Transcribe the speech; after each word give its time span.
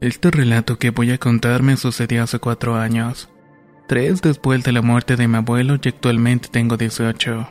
Este 0.00 0.30
relato 0.30 0.78
que 0.78 0.90
voy 0.90 1.10
a 1.10 1.18
contar 1.18 1.62
me 1.62 1.78
sucedió 1.78 2.22
hace 2.22 2.38
cuatro 2.38 2.76
años, 2.76 3.30
tres 3.88 4.20
después 4.20 4.62
de 4.62 4.72
la 4.72 4.82
muerte 4.82 5.16
de 5.16 5.26
mi 5.26 5.38
abuelo 5.38 5.78
y 5.82 5.88
actualmente 5.88 6.48
tengo 6.50 6.76
18. 6.76 7.50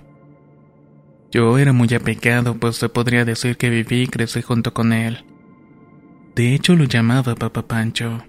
Yo 1.32 1.58
era 1.58 1.74
muy 1.74 1.92
apegado, 1.96 2.54
pues 2.54 2.76
se 2.76 2.88
podría 2.88 3.26
decir 3.26 3.58
que 3.58 3.72
viví 3.72 4.04
y 4.04 4.08
crecí 4.08 4.44
junto 4.44 4.76
con 4.76 4.94
él. 4.94 5.26
De 6.36 6.54
hecho 6.54 6.76
lo 6.76 6.84
llamaba 6.84 7.34
Papá 7.34 7.64
Pancho. 7.64 8.24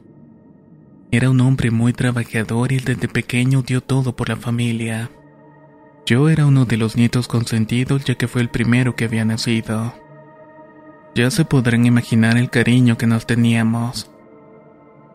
Era 1.11 1.29
un 1.29 1.43
hombre 1.43 1.71
muy 1.71 1.93
trabajador 1.93 2.73
y 2.73 2.79
desde 2.79 3.09
pequeño 3.09 3.61
dio 3.61 3.83
todo 3.83 4.17
por 4.17 4.31
la 4.31 4.37
familia. 4.37 5.11
Yo 6.07 6.31
era 6.31 6.47
uno 6.47 6.65
de 6.65 6.79
los 6.79 6.97
nietos 6.97 7.29
consentidos 7.29 8.07
ya 8.07 8.15
que 8.15 8.29
fue 8.29 8.41
el 8.41 8.49
primero 8.49 8.97
que 8.97 9.05
había 9.05 9.27
nacido. 9.27 9.95
Ya 11.17 11.31
se 11.31 11.47
podrán 11.47 11.87
imaginar 11.87 12.37
el 12.37 12.51
cariño 12.51 12.99
que 12.99 13.07
nos 13.07 13.25
teníamos. 13.25 14.11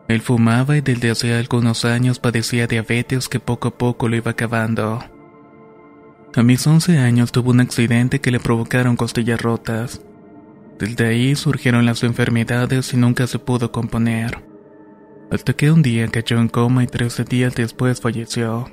Él 0.08 0.20
fumaba 0.20 0.76
y 0.76 0.80
desde 0.80 1.12
hace 1.12 1.32
algunos 1.32 1.84
años 1.84 2.18
padecía 2.18 2.66
diabetes 2.66 3.28
que 3.28 3.38
poco 3.38 3.68
a 3.68 3.78
poco 3.78 4.08
lo 4.08 4.16
iba 4.16 4.32
acabando. 4.32 4.98
A 6.34 6.42
mis 6.42 6.66
11 6.66 6.98
años 6.98 7.30
tuvo 7.30 7.52
un 7.52 7.60
accidente 7.60 8.20
que 8.20 8.32
le 8.32 8.40
provocaron 8.40 8.96
costillas 8.96 9.40
rotas. 9.40 10.02
Desde 10.76 11.06
ahí 11.06 11.36
surgieron 11.36 11.86
las 11.86 12.02
enfermedades 12.02 12.92
y 12.92 12.96
nunca 12.96 13.28
se 13.28 13.38
pudo 13.38 13.70
componer. 13.70 14.42
Hasta 15.30 15.52
que 15.52 15.70
un 15.70 15.82
día 15.82 16.08
cayó 16.08 16.40
en 16.40 16.48
coma 16.48 16.82
y 16.82 16.88
13 16.88 17.22
días 17.22 17.54
después 17.54 18.00
falleció. 18.00 18.68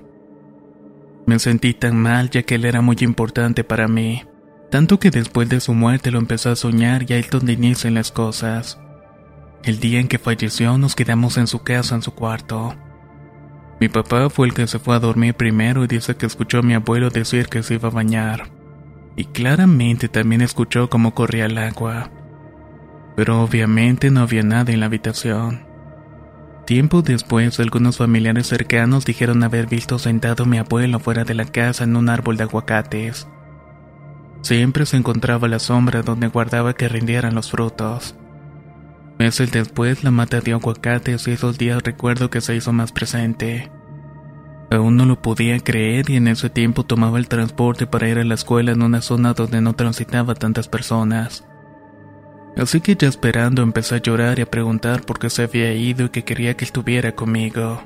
Me 1.27 1.37
sentí 1.37 1.75
tan 1.75 1.95
mal 1.95 2.31
ya 2.31 2.41
que 2.41 2.55
él 2.55 2.65
era 2.65 2.81
muy 2.81 2.97
importante 3.01 3.63
para 3.63 3.87
mí. 3.87 4.23
Tanto 4.69 4.99
que 4.99 5.09
después 5.09 5.49
de 5.49 5.59
su 5.59 5.73
muerte 5.73 6.11
lo 6.11 6.19
empecé 6.19 6.49
a 6.49 6.55
soñar 6.55 7.05
y 7.09 7.13
ahí 7.13 7.21
es 7.21 7.29
donde 7.29 7.53
inician 7.53 7.95
las 7.95 8.11
cosas. 8.11 8.79
El 9.63 9.79
día 9.79 9.99
en 9.99 10.07
que 10.07 10.19
falleció 10.19 10.77
nos 10.77 10.95
quedamos 10.95 11.37
en 11.37 11.47
su 11.47 11.63
casa, 11.63 11.95
en 11.95 12.01
su 12.01 12.13
cuarto. 12.13 12.75
Mi 13.79 13.89
papá 13.89 14.29
fue 14.29 14.47
el 14.47 14.53
que 14.53 14.67
se 14.67 14.77
fue 14.77 14.95
a 14.95 14.99
dormir 14.99 15.33
primero 15.33 15.83
y 15.83 15.87
dice 15.87 16.15
que 16.15 16.25
escuchó 16.25 16.59
a 16.59 16.61
mi 16.61 16.73
abuelo 16.73 17.09
decir 17.09 17.47
que 17.47 17.63
se 17.63 17.75
iba 17.75 17.89
a 17.89 17.91
bañar. 17.91 18.49
Y 19.15 19.25
claramente 19.25 20.07
también 20.07 20.41
escuchó 20.41 20.89
cómo 20.89 21.15
corría 21.15 21.45
el 21.45 21.57
agua. 21.57 22.11
Pero 23.15 23.41
obviamente 23.41 24.11
no 24.11 24.21
había 24.21 24.43
nada 24.43 24.71
en 24.71 24.81
la 24.81 24.85
habitación. 24.85 25.65
Tiempo 26.65 27.01
después, 27.01 27.59
algunos 27.59 27.97
familiares 27.97 28.47
cercanos 28.47 29.03
dijeron 29.03 29.43
haber 29.43 29.65
visto 29.65 29.97
sentado 29.97 30.43
a 30.43 30.47
mi 30.47 30.59
abuelo 30.59 30.99
fuera 30.99 31.23
de 31.23 31.33
la 31.33 31.45
casa 31.45 31.85
en 31.85 31.95
un 31.95 32.09
árbol 32.09 32.37
de 32.37 32.43
aguacates. 32.43 33.27
Siempre 34.41 34.85
se 34.85 34.97
encontraba 34.97 35.47
la 35.47 35.59
sombra 35.59 36.01
donde 36.01 36.27
guardaba 36.27 36.73
que 36.73 36.87
rindieran 36.89 37.35
los 37.35 37.51
frutos. 37.51 38.15
Meses 39.17 39.51
después 39.51 40.03
la 40.03 40.11
mata 40.11 40.39
de 40.39 40.53
aguacates 40.53 41.27
y 41.27 41.31
esos 41.31 41.57
días 41.57 41.83
recuerdo 41.83 42.29
que 42.29 42.39
se 42.39 42.55
hizo 42.55 42.71
más 42.71 42.93
presente. 42.93 43.69
Aún 44.71 44.95
no 44.95 45.05
lo 45.05 45.21
podía 45.21 45.59
creer 45.59 46.09
y 46.09 46.15
en 46.15 46.27
ese 46.27 46.49
tiempo 46.49 46.85
tomaba 46.85 47.17
el 47.17 47.27
transporte 47.27 47.85
para 47.85 48.07
ir 48.07 48.17
a 48.17 48.23
la 48.23 48.35
escuela 48.35 48.71
en 48.71 48.81
una 48.81 49.01
zona 49.01 49.33
donde 49.33 49.61
no 49.61 49.73
transitaba 49.73 50.35
tantas 50.35 50.67
personas. 50.67 51.43
Así 52.55 52.79
que 52.79 52.95
ya 52.95 53.07
esperando 53.07 53.61
empecé 53.61 53.95
a 53.95 54.01
llorar 54.01 54.39
y 54.39 54.43
a 54.43 54.49
preguntar 54.49 55.01
por 55.01 55.19
qué 55.19 55.29
se 55.29 55.43
había 55.43 55.73
ido 55.73 56.05
y 56.05 56.09
que 56.09 56.23
quería 56.23 56.55
que 56.55 56.65
estuviera 56.65 57.13
conmigo. 57.13 57.81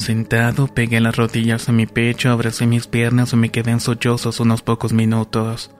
Sentado, 0.00 0.66
pegué 0.66 0.98
las 0.98 1.14
rodillas 1.14 1.68
a 1.68 1.72
mi 1.72 1.84
pecho, 1.84 2.30
abracé 2.30 2.66
mis 2.66 2.86
piernas 2.86 3.34
y 3.34 3.36
me 3.36 3.50
quedé 3.50 3.72
en 3.72 3.80
sollozos 3.80 4.40
unos 4.40 4.62
pocos 4.62 4.94
minutos. 4.94 5.72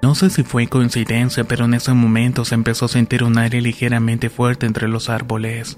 No 0.00 0.14
sé 0.14 0.30
si 0.30 0.44
fue 0.44 0.68
coincidencia, 0.68 1.42
pero 1.42 1.64
en 1.64 1.74
ese 1.74 1.92
momento 1.92 2.44
se 2.44 2.54
empezó 2.54 2.84
a 2.84 2.88
sentir 2.88 3.24
un 3.24 3.38
aire 3.38 3.60
ligeramente 3.60 4.30
fuerte 4.30 4.66
entre 4.66 4.86
los 4.86 5.10
árboles. 5.10 5.76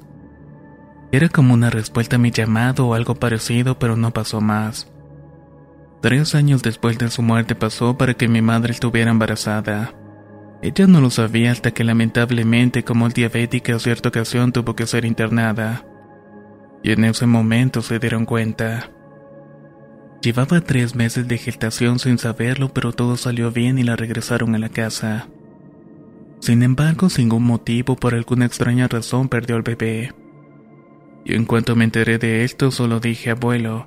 Era 1.11 1.31
como 1.31 1.55
una 1.55 1.71
respuesta 1.71 2.17
a 2.17 2.19
mi 2.19 2.33
llamado 2.33 2.87
o 2.87 2.93
algo 2.93 3.15
parecido, 3.15 3.79
pero 3.79 3.97
no 3.97 4.11
pasó 4.11 4.43
más. 4.43 4.93
Tres 6.03 6.35
años 6.35 6.63
después 6.63 6.99
de 6.99 7.09
su 7.09 7.23
muerte 7.23 7.55
pasó 7.55 7.97
para 7.97 8.13
que 8.13 8.29
mi 8.29 8.43
madre 8.43 8.73
estuviera 8.73 9.11
embarazada. 9.11 9.95
Ella 10.61 10.87
no 10.87 11.01
lo 11.01 11.09
sabía 11.09 11.51
hasta 11.51 11.71
que 11.71 11.83
lamentablemente 11.83 12.85
como 12.85 13.09
diabética 13.09 13.75
a 13.75 13.79
cierta 13.79 14.11
ocasión 14.11 14.53
tuvo 14.53 14.77
que 14.77 14.87
ser 14.87 15.07
internada 15.07 15.87
y 16.85 16.93
en 16.93 17.03
ese 17.05 17.27
momento 17.27 17.81
se 17.81 17.99
dieron 17.99 18.27
cuenta. 18.27 18.91
Llevaba 20.21 20.61
tres 20.61 20.95
meses 20.95 21.27
de 21.27 21.39
gestación 21.39 21.99
sin 21.99 22.19
saberlo, 22.19 22.75
pero 22.75 22.93
todo 22.93 23.17
salió 23.17 23.51
bien 23.51 23.79
y 23.79 23.83
la 23.85 23.97
regresaron 23.97 24.55
a 24.55 24.59
la 24.59 24.69
casa. 24.69 25.29
Sin 26.41 26.63
embargo, 26.63 27.09
sin 27.09 27.25
ningún 27.25 27.45
motivo, 27.45 27.97
por 27.97 28.15
alguna 28.15 28.45
extraña 28.45 28.87
razón, 28.87 29.31
perdió 29.31 29.57
al 29.57 29.63
bebé. 29.63 30.13
Y 31.25 31.35
en 31.35 31.47
cuanto 31.47 31.75
me 31.75 31.85
enteré 31.85 32.19
de 32.19 32.45
esto, 32.45 32.71
solo 32.71 33.01
dije, 33.01 33.31
abuelo, 33.31 33.87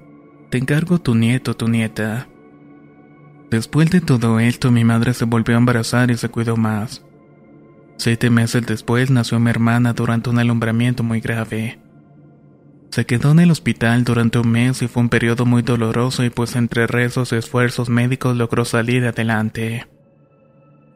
te 0.50 0.57
encargo 0.57 0.97
tu 0.97 1.13
nieto, 1.13 1.56
tu 1.56 1.68
nieta. 1.68 2.28
Después 3.52 3.91
de 3.91 4.02
todo 4.02 4.40
esto, 4.40 4.72
mi 4.72 4.84
madre 4.84 5.13
se 5.13 5.25
volvió 5.25 5.53
a 5.53 5.59
embarazar 5.59 6.09
y 6.09 6.18
se 6.18 6.30
cuidó 6.30 6.57
más. 6.57 7.06
Siete 7.97 8.31
meses 8.31 8.66
después 8.66 9.12
nació 9.12 9.40
mi 9.40 9.52
hermana 9.52 9.94
durante 9.94 10.31
un 10.31 10.40
alumbramiento 10.40 11.03
muy 11.03 11.19
grave. 11.19 11.80
Se 12.92 13.06
quedó 13.06 13.31
en 13.31 13.40
el 13.40 13.52
hospital 13.52 14.03
durante 14.03 14.40
un 14.40 14.50
mes 14.50 14.81
y 14.81 14.88
fue 14.88 15.03
un 15.03 15.09
periodo 15.09 15.46
muy 15.46 15.62
doloroso 15.62 16.24
y 16.24 16.30
pues 16.30 16.56
entre 16.56 16.88
rezos 16.88 17.31
y 17.31 17.36
esfuerzos 17.36 17.90
médicos 17.90 18.36
logró 18.36 18.66
salir 18.66 19.06
adelante. 19.06 19.88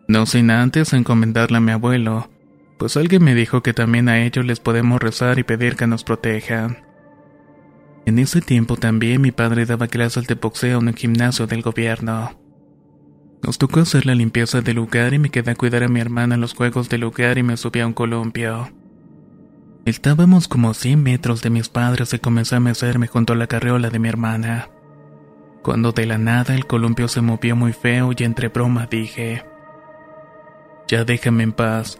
No 0.07 0.25
sin 0.25 0.52
antes 0.52 0.94
encomendarla 0.94 1.59
a 1.59 1.62
mi 1.62 1.72
abuelo, 1.72 2.29
pues 2.78 2.97
alguien 2.97 3.24
me 3.24 3.35
dijo 3.35 3.62
que 3.62 3.74
también 3.74 4.09
a 4.09 4.24
ellos 4.24 4.46
les 4.46 4.59
podemos 4.59 5.02
rezar 5.02 5.38
y 5.38 5.44
pedir 5.44 5.75
que 5.75 5.88
nos 5.88 6.03
protejan. 6.03 6.79
En 8.06 8.18
ese 8.18 8.41
tiempo 8.41 8.78
también 8.78 9.22
mi 9.22 9.31
padre 9.31 9.66
daba 9.66 9.88
clases 9.88 10.25
de 10.28 10.34
boxeo 10.34 10.79
en 10.79 10.88
un 10.88 10.96
gimnasio 10.96 11.46
del 11.46 11.62
gobierno. 11.62 12.38
Nos 13.44 13.58
tocó 13.58 13.82
hacer 13.82 14.05
la 14.05 14.16
limpieza 14.16 14.61
del 14.61 14.78
lugar 14.78 15.14
y 15.14 15.20
me 15.20 15.29
quedé 15.29 15.52
a 15.52 15.55
cuidar 15.55 15.84
a 15.84 15.87
mi 15.87 15.99
hermana 15.99 16.35
en 16.35 16.41
los 16.41 16.53
juegos 16.53 16.90
del 16.90 17.02
lugar 17.02 17.37
y 17.37 17.44
me 17.44 17.58
subí 17.58 17.79
a 17.79 17.87
un 17.87 17.94
columpio. 17.94 18.70
Estábamos 19.83 20.47
como 20.47 20.69
a 20.69 20.73
100 20.75 21.01
metros 21.01 21.41
de 21.41 21.49
mis 21.49 21.67
padres 21.67 22.13
y 22.13 22.19
comencé 22.19 22.55
a 22.55 22.59
mecerme 22.59 23.07
junto 23.07 23.33
a 23.33 23.35
la 23.35 23.47
carriola 23.47 23.89
de 23.89 23.97
mi 23.97 24.09
hermana. 24.09 24.69
Cuando 25.63 25.91
de 25.91 26.05
la 26.05 26.19
nada 26.19 26.53
el 26.53 26.67
columpio 26.67 27.07
se 27.07 27.22
movió 27.22 27.55
muy 27.55 27.73
feo 27.73 28.11
y 28.16 28.23
entre 28.23 28.49
broma 28.49 28.85
dije, 28.85 29.43
Ya 30.87 31.03
déjame 31.03 31.41
en 31.43 31.51
paz, 31.51 31.99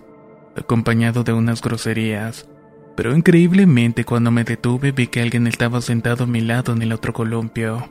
acompañado 0.56 1.24
de 1.24 1.34
unas 1.34 1.64
groserías. 1.64 2.48
Pero 2.96 3.16
increíblemente 3.16 4.06
cuando 4.06 4.30
me 4.30 4.44
detuve 4.44 4.92
vi 4.92 5.08
que 5.08 5.22
alguien 5.22 5.48
estaba 5.48 5.82
sentado 5.82 6.26
a 6.26 6.28
mi 6.28 6.42
lado 6.42 6.74
en 6.74 6.84
el 6.84 6.94
otro 6.94 7.14
columpio. 7.14 7.90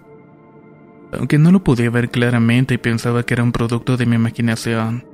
Aunque 1.13 1.39
no 1.39 1.51
lo 1.51 1.65
podía 1.65 1.91
ver 1.91 2.11
claramente 2.11 2.75
y 2.75 2.79
pensaba 2.79 3.25
que 3.25 3.35
era 3.35 3.43
un 3.43 3.51
producto 3.51 3.97
de 3.97 4.07
mi 4.07 4.15
imaginación, 4.15 5.05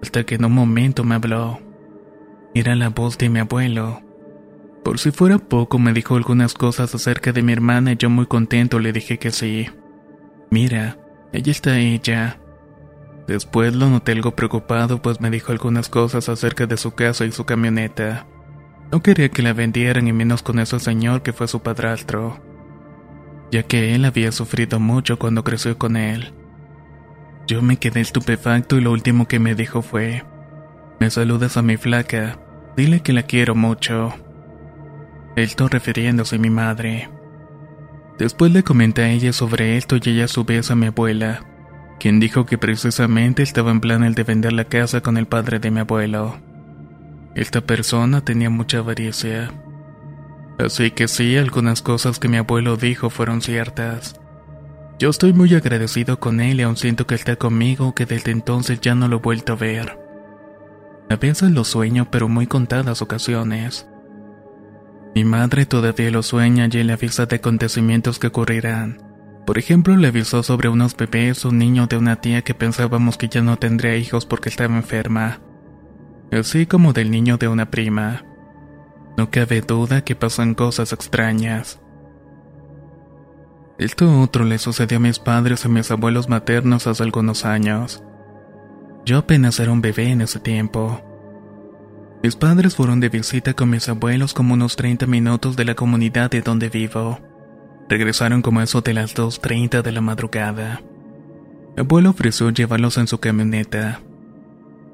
hasta 0.00 0.24
que 0.24 0.36
en 0.36 0.46
un 0.46 0.52
momento 0.52 1.04
me 1.04 1.16
habló. 1.16 1.60
Era 2.54 2.74
la 2.76 2.88
voz 2.88 3.18
de 3.18 3.28
mi 3.28 3.40
abuelo. 3.40 4.00
Por 4.84 4.98
si 4.98 5.10
fuera 5.10 5.38
poco, 5.38 5.78
me 5.78 5.92
dijo 5.92 6.16
algunas 6.16 6.54
cosas 6.54 6.94
acerca 6.94 7.32
de 7.32 7.42
mi 7.42 7.52
hermana 7.52 7.92
y 7.92 7.96
yo 7.96 8.10
muy 8.10 8.26
contento 8.26 8.78
le 8.78 8.92
dije 8.92 9.18
que 9.18 9.30
sí. 9.30 9.68
Mira, 10.50 10.98
Allí 11.32 11.50
está 11.50 11.78
ella. 11.78 12.38
Después 13.26 13.74
lo 13.74 13.88
noté 13.88 14.12
algo 14.12 14.36
preocupado 14.36 15.00
pues 15.00 15.20
me 15.20 15.30
dijo 15.30 15.52
algunas 15.52 15.88
cosas 15.88 16.28
acerca 16.28 16.66
de 16.66 16.76
su 16.76 16.92
casa 16.92 17.24
y 17.24 17.32
su 17.32 17.44
camioneta. 17.44 18.26
No 18.90 19.02
quería 19.02 19.30
que 19.30 19.42
la 19.42 19.54
vendieran 19.54 20.06
y 20.08 20.12
menos 20.12 20.42
con 20.42 20.58
ese 20.58 20.78
señor 20.78 21.22
que 21.22 21.32
fue 21.32 21.48
su 21.48 21.60
padrastro, 21.60 22.42
ya 23.50 23.62
que 23.62 23.94
él 23.94 24.04
había 24.04 24.32
sufrido 24.32 24.78
mucho 24.78 25.18
cuando 25.18 25.44
creció 25.44 25.78
con 25.78 25.96
él. 25.96 26.34
Yo 27.46 27.62
me 27.62 27.78
quedé 27.78 28.02
estupefacto 28.02 28.76
y 28.76 28.82
lo 28.82 28.92
último 28.92 29.26
que 29.26 29.38
me 29.38 29.54
dijo 29.54 29.80
fue, 29.80 30.24
me 31.00 31.08
saludas 31.08 31.56
a 31.56 31.62
mi 31.62 31.78
flaca, 31.78 32.38
dile 32.76 33.00
que 33.00 33.14
la 33.14 33.22
quiero 33.22 33.54
mucho. 33.54 34.12
Esto 35.36 35.68
refiriéndose 35.68 36.36
a 36.36 36.38
mi 36.38 36.50
madre. 36.50 37.08
Después 38.18 38.52
le 38.52 38.62
comenté 38.62 39.02
a 39.02 39.10
ella 39.10 39.32
sobre 39.32 39.76
esto 39.78 39.96
y 39.96 40.10
ella 40.10 40.26
a 40.26 40.28
su 40.28 40.44
vez 40.44 40.70
a 40.70 40.74
mi 40.74 40.86
abuela, 40.86 41.44
quien 41.98 42.20
dijo 42.20 42.44
que 42.44 42.58
precisamente 42.58 43.42
estaba 43.42 43.70
en 43.70 43.80
plan 43.80 44.04
el 44.04 44.14
de 44.14 44.24
vender 44.24 44.52
la 44.52 44.64
casa 44.64 45.00
con 45.00 45.16
el 45.16 45.26
padre 45.26 45.58
de 45.58 45.70
mi 45.70 45.80
abuelo. 45.80 46.38
Esta 47.34 47.62
persona 47.62 48.22
tenía 48.22 48.50
mucha 48.50 48.78
avaricia. 48.78 49.50
Así 50.58 50.90
que 50.90 51.08
sí, 51.08 51.38
algunas 51.38 51.80
cosas 51.80 52.18
que 52.18 52.28
mi 52.28 52.36
abuelo 52.36 52.76
dijo 52.76 53.08
fueron 53.08 53.40
ciertas. 53.40 54.20
Yo 54.98 55.08
estoy 55.08 55.32
muy 55.32 55.54
agradecido 55.54 56.20
con 56.20 56.40
él 56.40 56.60
y 56.60 56.62
aún 56.62 56.76
siento 56.76 57.06
que 57.06 57.14
está 57.14 57.36
conmigo 57.36 57.94
que 57.94 58.04
desde 58.04 58.30
entonces 58.30 58.80
ya 58.82 58.94
no 58.94 59.08
lo 59.08 59.16
he 59.16 59.20
vuelto 59.20 59.54
a 59.54 59.56
ver. 59.56 59.98
A 61.08 61.16
veces 61.16 61.50
lo 61.50 61.64
sueño 61.64 62.08
pero 62.10 62.28
muy 62.28 62.46
contadas 62.46 63.00
ocasiones. 63.00 63.88
Mi 65.14 65.24
madre 65.24 65.66
todavía 65.66 66.10
lo 66.10 66.22
sueña 66.22 66.68
y 66.72 66.82
le 66.82 66.92
avisa 66.92 67.26
de 67.26 67.36
acontecimientos 67.36 68.18
que 68.18 68.28
ocurrirán. 68.28 69.02
Por 69.46 69.58
ejemplo, 69.58 69.96
le 69.96 70.08
avisó 70.08 70.42
sobre 70.42 70.68
unos 70.68 70.96
bebés, 70.96 71.44
un 71.44 71.58
niño 71.58 71.86
de 71.86 71.96
una 71.96 72.16
tía 72.16 72.42
que 72.42 72.54
pensábamos 72.54 73.18
que 73.18 73.28
ya 73.28 73.42
no 73.42 73.58
tendría 73.58 73.96
hijos 73.96 74.24
porque 74.24 74.48
estaba 74.48 74.76
enferma, 74.76 75.40
así 76.30 76.66
como 76.66 76.92
del 76.92 77.10
niño 77.10 77.36
de 77.36 77.48
una 77.48 77.70
prima. 77.70 78.24
No 79.18 79.30
cabe 79.30 79.60
duda 79.60 80.02
que 80.02 80.16
pasan 80.16 80.54
cosas 80.54 80.92
extrañas. 80.92 81.80
Esto 83.78 84.20
otro 84.20 84.44
le 84.44 84.58
sucedió 84.58 84.98
a 84.98 85.00
mis 85.00 85.18
padres 85.18 85.64
y 85.64 85.68
a 85.68 85.70
mis 85.70 85.90
abuelos 85.90 86.28
maternos 86.28 86.86
hace 86.86 87.02
algunos 87.02 87.44
años. 87.44 88.02
Yo 89.04 89.18
apenas 89.18 89.58
era 89.58 89.72
un 89.72 89.82
bebé 89.82 90.10
en 90.10 90.22
ese 90.22 90.38
tiempo. 90.38 91.02
Mis 92.22 92.36
padres 92.36 92.76
fueron 92.76 93.00
de 93.00 93.08
visita 93.08 93.52
con 93.52 93.70
mis 93.70 93.88
abuelos 93.88 94.32
como 94.32 94.54
unos 94.54 94.76
30 94.76 95.06
minutos 95.06 95.56
de 95.56 95.64
la 95.64 95.74
comunidad 95.74 96.30
de 96.30 96.40
donde 96.40 96.68
vivo. 96.68 97.18
Regresaron 97.88 98.42
como 98.42 98.60
eso 98.62 98.80
de 98.80 98.94
las 98.94 99.16
2.30 99.16 99.82
de 99.82 99.90
la 99.90 100.00
madrugada. 100.00 100.80
Mi 101.76 101.80
abuelo 101.80 102.10
ofreció 102.10 102.50
llevarlos 102.50 102.96
en 102.98 103.08
su 103.08 103.18
camioneta. 103.18 104.02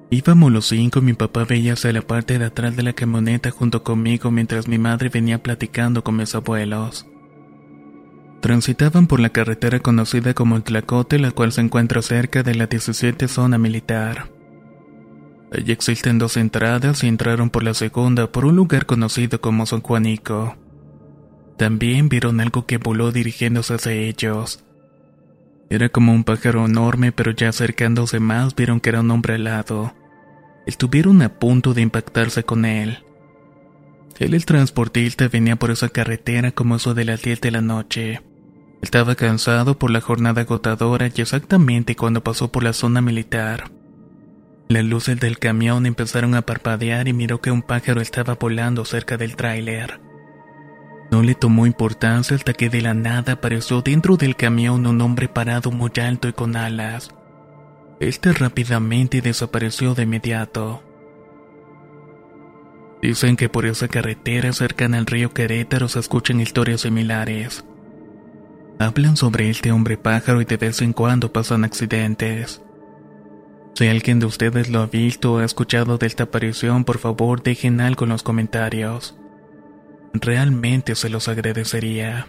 Íbamos 0.08 0.50
los 0.50 0.68
cinco 0.68 1.00
y 1.00 1.02
mi 1.02 1.12
papá 1.12 1.44
veía 1.44 1.74
hacia 1.74 1.92
la 1.92 2.00
parte 2.00 2.38
de 2.38 2.46
atrás 2.46 2.76
de 2.76 2.82
la 2.82 2.94
camioneta 2.94 3.50
junto 3.50 3.82
conmigo 3.82 4.30
mientras 4.30 4.66
mi 4.66 4.78
madre 4.78 5.10
venía 5.10 5.42
platicando 5.42 6.02
con 6.02 6.16
mis 6.16 6.34
abuelos. 6.34 7.06
Transitaban 8.40 9.06
por 9.06 9.20
la 9.20 9.28
carretera 9.28 9.80
conocida 9.80 10.32
como 10.32 10.56
el 10.56 10.62
Tlacote, 10.62 11.18
la 11.18 11.32
cual 11.32 11.52
se 11.52 11.60
encuentra 11.60 12.00
cerca 12.00 12.42
de 12.42 12.54
la 12.54 12.68
17 12.68 13.28
zona 13.28 13.58
militar. 13.58 14.37
Allí 15.52 15.72
existen 15.72 16.18
dos 16.18 16.36
entradas 16.36 17.02
y 17.04 17.08
entraron 17.08 17.50
por 17.50 17.62
la 17.62 17.74
segunda 17.74 18.30
por 18.30 18.44
un 18.44 18.56
lugar 18.56 18.86
conocido 18.86 19.40
como 19.40 19.64
San 19.66 19.80
Juanico. 19.80 20.56
También 21.56 22.08
vieron 22.08 22.40
algo 22.40 22.66
que 22.66 22.78
voló 22.78 23.12
dirigiéndose 23.12 23.74
hacia 23.74 23.92
ellos. 23.92 24.62
Era 25.70 25.88
como 25.88 26.12
un 26.12 26.24
pájaro 26.24 26.66
enorme, 26.66 27.12
pero 27.12 27.30
ya 27.32 27.48
acercándose 27.48 28.20
más 28.20 28.54
vieron 28.54 28.80
que 28.80 28.90
era 28.90 29.00
un 29.00 29.10
hombre 29.10 29.34
alado. 29.34 29.94
Estuvieron 30.66 31.22
a 31.22 31.38
punto 31.38 31.74
de 31.74 31.82
impactarse 31.82 32.44
con 32.44 32.64
él. 32.64 32.98
Él, 34.18 34.34
el 34.34 34.44
transportista, 34.44 35.28
venía 35.28 35.56
por 35.56 35.70
esa 35.70 35.88
carretera 35.88 36.52
como 36.52 36.76
eso 36.76 36.94
de 36.94 37.04
las 37.04 37.22
10 37.22 37.40
de 37.40 37.50
la 37.50 37.60
noche. 37.60 38.22
Estaba 38.82 39.14
cansado 39.14 39.78
por 39.78 39.90
la 39.90 40.00
jornada 40.00 40.42
agotadora 40.42 41.08
y 41.14 41.20
exactamente 41.20 41.96
cuando 41.96 42.22
pasó 42.22 42.50
por 42.50 42.62
la 42.62 42.72
zona 42.72 43.00
militar. 43.00 43.70
Las 44.68 44.84
luces 44.84 45.18
del 45.18 45.38
camión 45.38 45.86
empezaron 45.86 46.34
a 46.34 46.42
parpadear 46.42 47.08
y 47.08 47.14
miró 47.14 47.40
que 47.40 47.50
un 47.50 47.62
pájaro 47.62 48.02
estaba 48.02 48.34
volando 48.34 48.84
cerca 48.84 49.16
del 49.16 49.34
tráiler. 49.34 49.98
No 51.10 51.22
le 51.22 51.34
tomó 51.34 51.64
importancia 51.64 52.36
hasta 52.36 52.52
que 52.52 52.68
de 52.68 52.82
la 52.82 52.92
nada 52.92 53.34
apareció 53.34 53.80
dentro 53.80 54.18
del 54.18 54.36
camión 54.36 54.86
un 54.86 55.00
hombre 55.00 55.26
parado 55.26 55.70
muy 55.70 55.90
alto 55.98 56.28
y 56.28 56.34
con 56.34 56.54
alas. 56.54 57.14
Este 57.98 58.30
rápidamente 58.34 59.22
desapareció 59.22 59.94
de 59.94 60.02
inmediato. 60.02 60.82
Dicen 63.00 63.36
que 63.36 63.48
por 63.48 63.64
esa 63.64 63.88
carretera 63.88 64.52
cercana 64.52 64.98
al 64.98 65.06
río 65.06 65.32
Querétaro 65.32 65.88
se 65.88 66.00
escuchan 66.00 66.40
historias 66.40 66.82
similares. 66.82 67.64
Hablan 68.78 69.16
sobre 69.16 69.48
este 69.48 69.72
hombre 69.72 69.96
pájaro 69.96 70.42
y 70.42 70.44
de 70.44 70.58
vez 70.58 70.82
en 70.82 70.92
cuando 70.92 71.32
pasan 71.32 71.64
accidentes. 71.64 72.60
Si 73.78 73.86
alguien 73.86 74.18
de 74.18 74.26
ustedes 74.26 74.68
lo 74.70 74.80
ha 74.80 74.86
visto 74.86 75.34
o 75.34 75.38
ha 75.38 75.44
escuchado 75.44 75.98
de 75.98 76.08
esta 76.08 76.24
aparición, 76.24 76.82
por 76.82 76.98
favor 76.98 77.44
dejen 77.44 77.80
algo 77.80 78.06
en 78.06 78.10
los 78.10 78.24
comentarios. 78.24 79.14
Realmente 80.12 80.96
se 80.96 81.08
los 81.08 81.28
agradecería. 81.28 82.26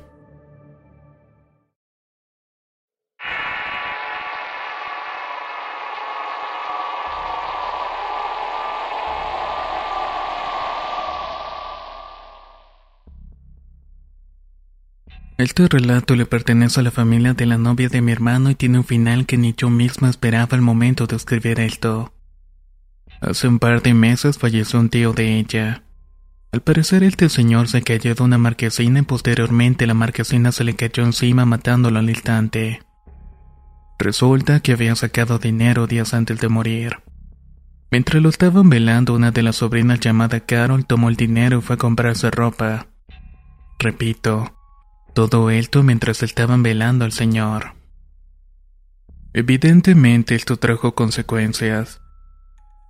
Este 15.39 15.69
relato 15.69 16.17
le 16.17 16.25
pertenece 16.25 16.81
a 16.81 16.83
la 16.83 16.91
familia 16.91 17.33
de 17.33 17.45
la 17.45 17.57
novia 17.57 17.87
de 17.87 18.01
mi 18.01 18.11
hermano 18.11 18.49
y 18.49 18.55
tiene 18.55 18.79
un 18.79 18.83
final 18.83 19.25
que 19.25 19.37
ni 19.37 19.53
yo 19.55 19.69
misma 19.69 20.09
esperaba 20.09 20.49
al 20.51 20.61
momento 20.61 21.07
de 21.07 21.15
escribir 21.15 21.61
esto. 21.61 22.11
Hace 23.21 23.47
un 23.47 23.57
par 23.57 23.81
de 23.81 23.93
meses 23.93 24.37
falleció 24.37 24.81
un 24.81 24.89
tío 24.89 25.13
de 25.13 25.39
ella. 25.39 25.83
Al 26.51 26.59
parecer 26.59 27.03
este 27.03 27.29
señor 27.29 27.69
se 27.69 27.81
cayó 27.83 28.15
de 28.15 28.21
una 28.21 28.37
marquesina 28.37 28.99
y 28.99 29.03
posteriormente 29.03 29.87
la 29.87 29.93
marquesina 29.93 30.51
se 30.51 30.65
le 30.65 30.75
cayó 30.75 31.05
encima 31.05 31.45
matándolo 31.45 31.99
al 31.99 32.09
instante. 32.09 32.81
Resulta 33.97 34.59
que 34.59 34.73
había 34.73 34.93
sacado 34.97 35.39
dinero 35.39 35.87
días 35.87 36.13
antes 36.13 36.41
de 36.41 36.49
morir. 36.49 36.97
Mientras 37.91 38.21
lo 38.21 38.27
estaban 38.27 38.69
velando, 38.69 39.13
una 39.13 39.31
de 39.31 39.43
las 39.43 39.55
sobrinas 39.55 40.01
llamada 40.01 40.41
Carol 40.41 40.85
tomó 40.85 41.07
el 41.07 41.15
dinero 41.15 41.59
y 41.59 41.61
fue 41.61 41.75
a 41.75 41.79
comprarse 41.79 42.29
ropa. 42.29 42.87
Repito, 43.79 44.58
todo 45.13 45.49
esto 45.49 45.83
mientras 45.83 46.23
estaban 46.23 46.63
velando 46.63 47.05
al 47.05 47.11
Señor. 47.11 47.73
Evidentemente 49.33 50.35
esto 50.35 50.57
trajo 50.57 50.95
consecuencias. 50.95 52.01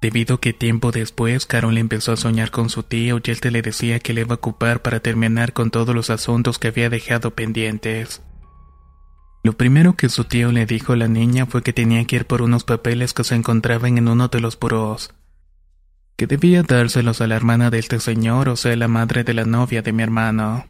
Debido 0.02 0.36
a 0.36 0.42
que 0.42 0.54
tiempo 0.54 0.92
después 0.92 1.46
Carol 1.46 1.78
empezó 1.78 2.14
a 2.14 2.18
soñar 2.18 2.52
con 2.52 2.70
su 2.70 2.84
tío 2.84 3.20
y 3.22 3.32
él 3.32 3.40
le 3.52 3.62
decía 3.62 4.00
que 4.00 4.14
le 4.14 4.22
iba 4.22 4.36
a 4.36 4.38
ocupar 4.38 4.82
para 4.82 5.02
terminar 5.02 5.52
con 5.52 5.72
todos 5.72 5.94
los 5.94 6.10
asuntos 6.10 6.58
que 6.58 6.70
había 6.70 6.90
dejado 6.90 7.32
pendientes. 7.32 8.22
Lo 9.44 9.54
primero 9.54 9.96
que 9.96 10.10
su 10.10 10.24
tío 10.26 10.52
le 10.52 10.66
dijo 10.66 10.94
a 10.94 10.98
la 10.98 11.08
niña 11.08 11.46
fue 11.46 11.64
que 11.64 11.74
tenía 11.74 12.06
que 12.06 12.18
ir 12.18 12.26
por 12.26 12.42
unos 12.42 12.64
papeles 12.64 13.14
que 13.14 13.24
se 13.24 13.36
encontraban 13.36 13.98
en 13.98 14.08
uno 14.08 14.28
de 14.28 14.40
los 14.40 14.58
burós, 14.60 15.14
que 16.18 16.28
debía 16.28 16.64
dárselos 16.64 17.22
a 17.22 17.28
la 17.28 17.36
hermana 17.36 17.70
de 17.70 17.80
este 17.80 18.00
señor, 18.00 18.50
o 18.50 18.56
sea, 18.58 18.76
la 18.76 18.90
madre 18.90 19.24
de 19.24 19.34
la 19.34 19.46
novia 19.46 19.82
de 19.82 19.94
mi 19.94 20.04
hermano. 20.04 20.68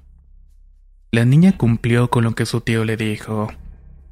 La 1.11 1.25
niña 1.25 1.57
cumplió 1.57 2.09
con 2.11 2.23
lo 2.23 2.35
que 2.35 2.45
su 2.45 2.61
tío 2.61 2.85
le 2.85 2.95
dijo. 2.95 3.51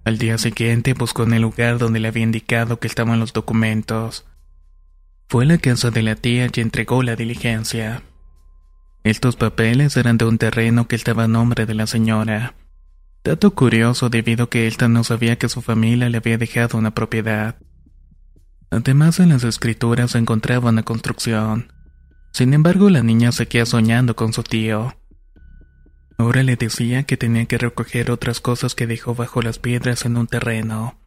Al 0.04 0.18
día 0.18 0.40
siguiente 0.40 0.94
buscó 0.94 1.24
en 1.24 1.34
el 1.34 1.44
lugar 1.44 1.78
donde 1.78 2.00
le 2.00 2.08
había 2.08 2.24
indicado 2.24 2.80
que 2.80 2.88
estaban 2.88 3.20
los 3.20 3.34
documentos. 3.34 4.26
Fue 5.30 5.44
a 5.44 5.48
la 5.48 5.58
casa 5.60 5.92
de 5.92 6.02
la 6.02 6.16
tía 6.16 6.48
y 6.52 6.60
entregó 6.60 7.04
la 7.04 7.16
diligencia. 7.16 8.02
Estos 9.04 9.36
papeles 9.36 9.96
eran 9.96 10.18
de 10.18 10.26
un 10.26 10.40
terreno 10.40 10.88
que 10.88 10.96
estaba 10.96 11.26
a 11.26 11.28
nombre 11.28 11.68
de 11.68 11.76
la 11.76 11.86
señora. 11.86 12.56
Dato 13.24 13.54
curioso 13.54 14.10
debido 14.10 14.46
a 14.46 14.50
que 14.50 14.66
él 14.66 14.76
no 14.90 15.04
sabía 15.04 15.38
que 15.38 15.50
su 15.50 15.62
familia 15.62 16.10
le 16.10 16.18
había 16.18 16.38
dejado 16.38 16.80
una 16.80 16.96
propiedad. 16.96 17.58
Además 18.72 19.20
en 19.20 19.30
las 19.30 19.44
escrituras 19.44 20.12
se 20.12 20.18
encontraba 20.18 20.70
una 20.70 20.84
construcción. 20.84 21.72
Sin 22.32 22.54
embargo 22.54 22.90
la 22.90 23.04
niña 23.04 23.32
seguía 23.32 23.66
soñando 23.66 24.16
con 24.16 24.34
su 24.34 24.42
tío. 24.42 24.96
Ahora 26.18 26.42
le 26.44 26.56
decía 26.56 27.04
que 27.04 27.16
tenía 27.16 27.46
que 27.46 27.58
recoger 27.58 28.10
otras 28.10 28.42
cosas 28.42 28.74
que 28.74 28.88
dejó 28.88 29.14
bajo 29.14 29.42
las 29.42 29.60
piedras 29.60 30.06
en 30.06 30.18
un 30.18 30.28
terreno. 30.28 30.98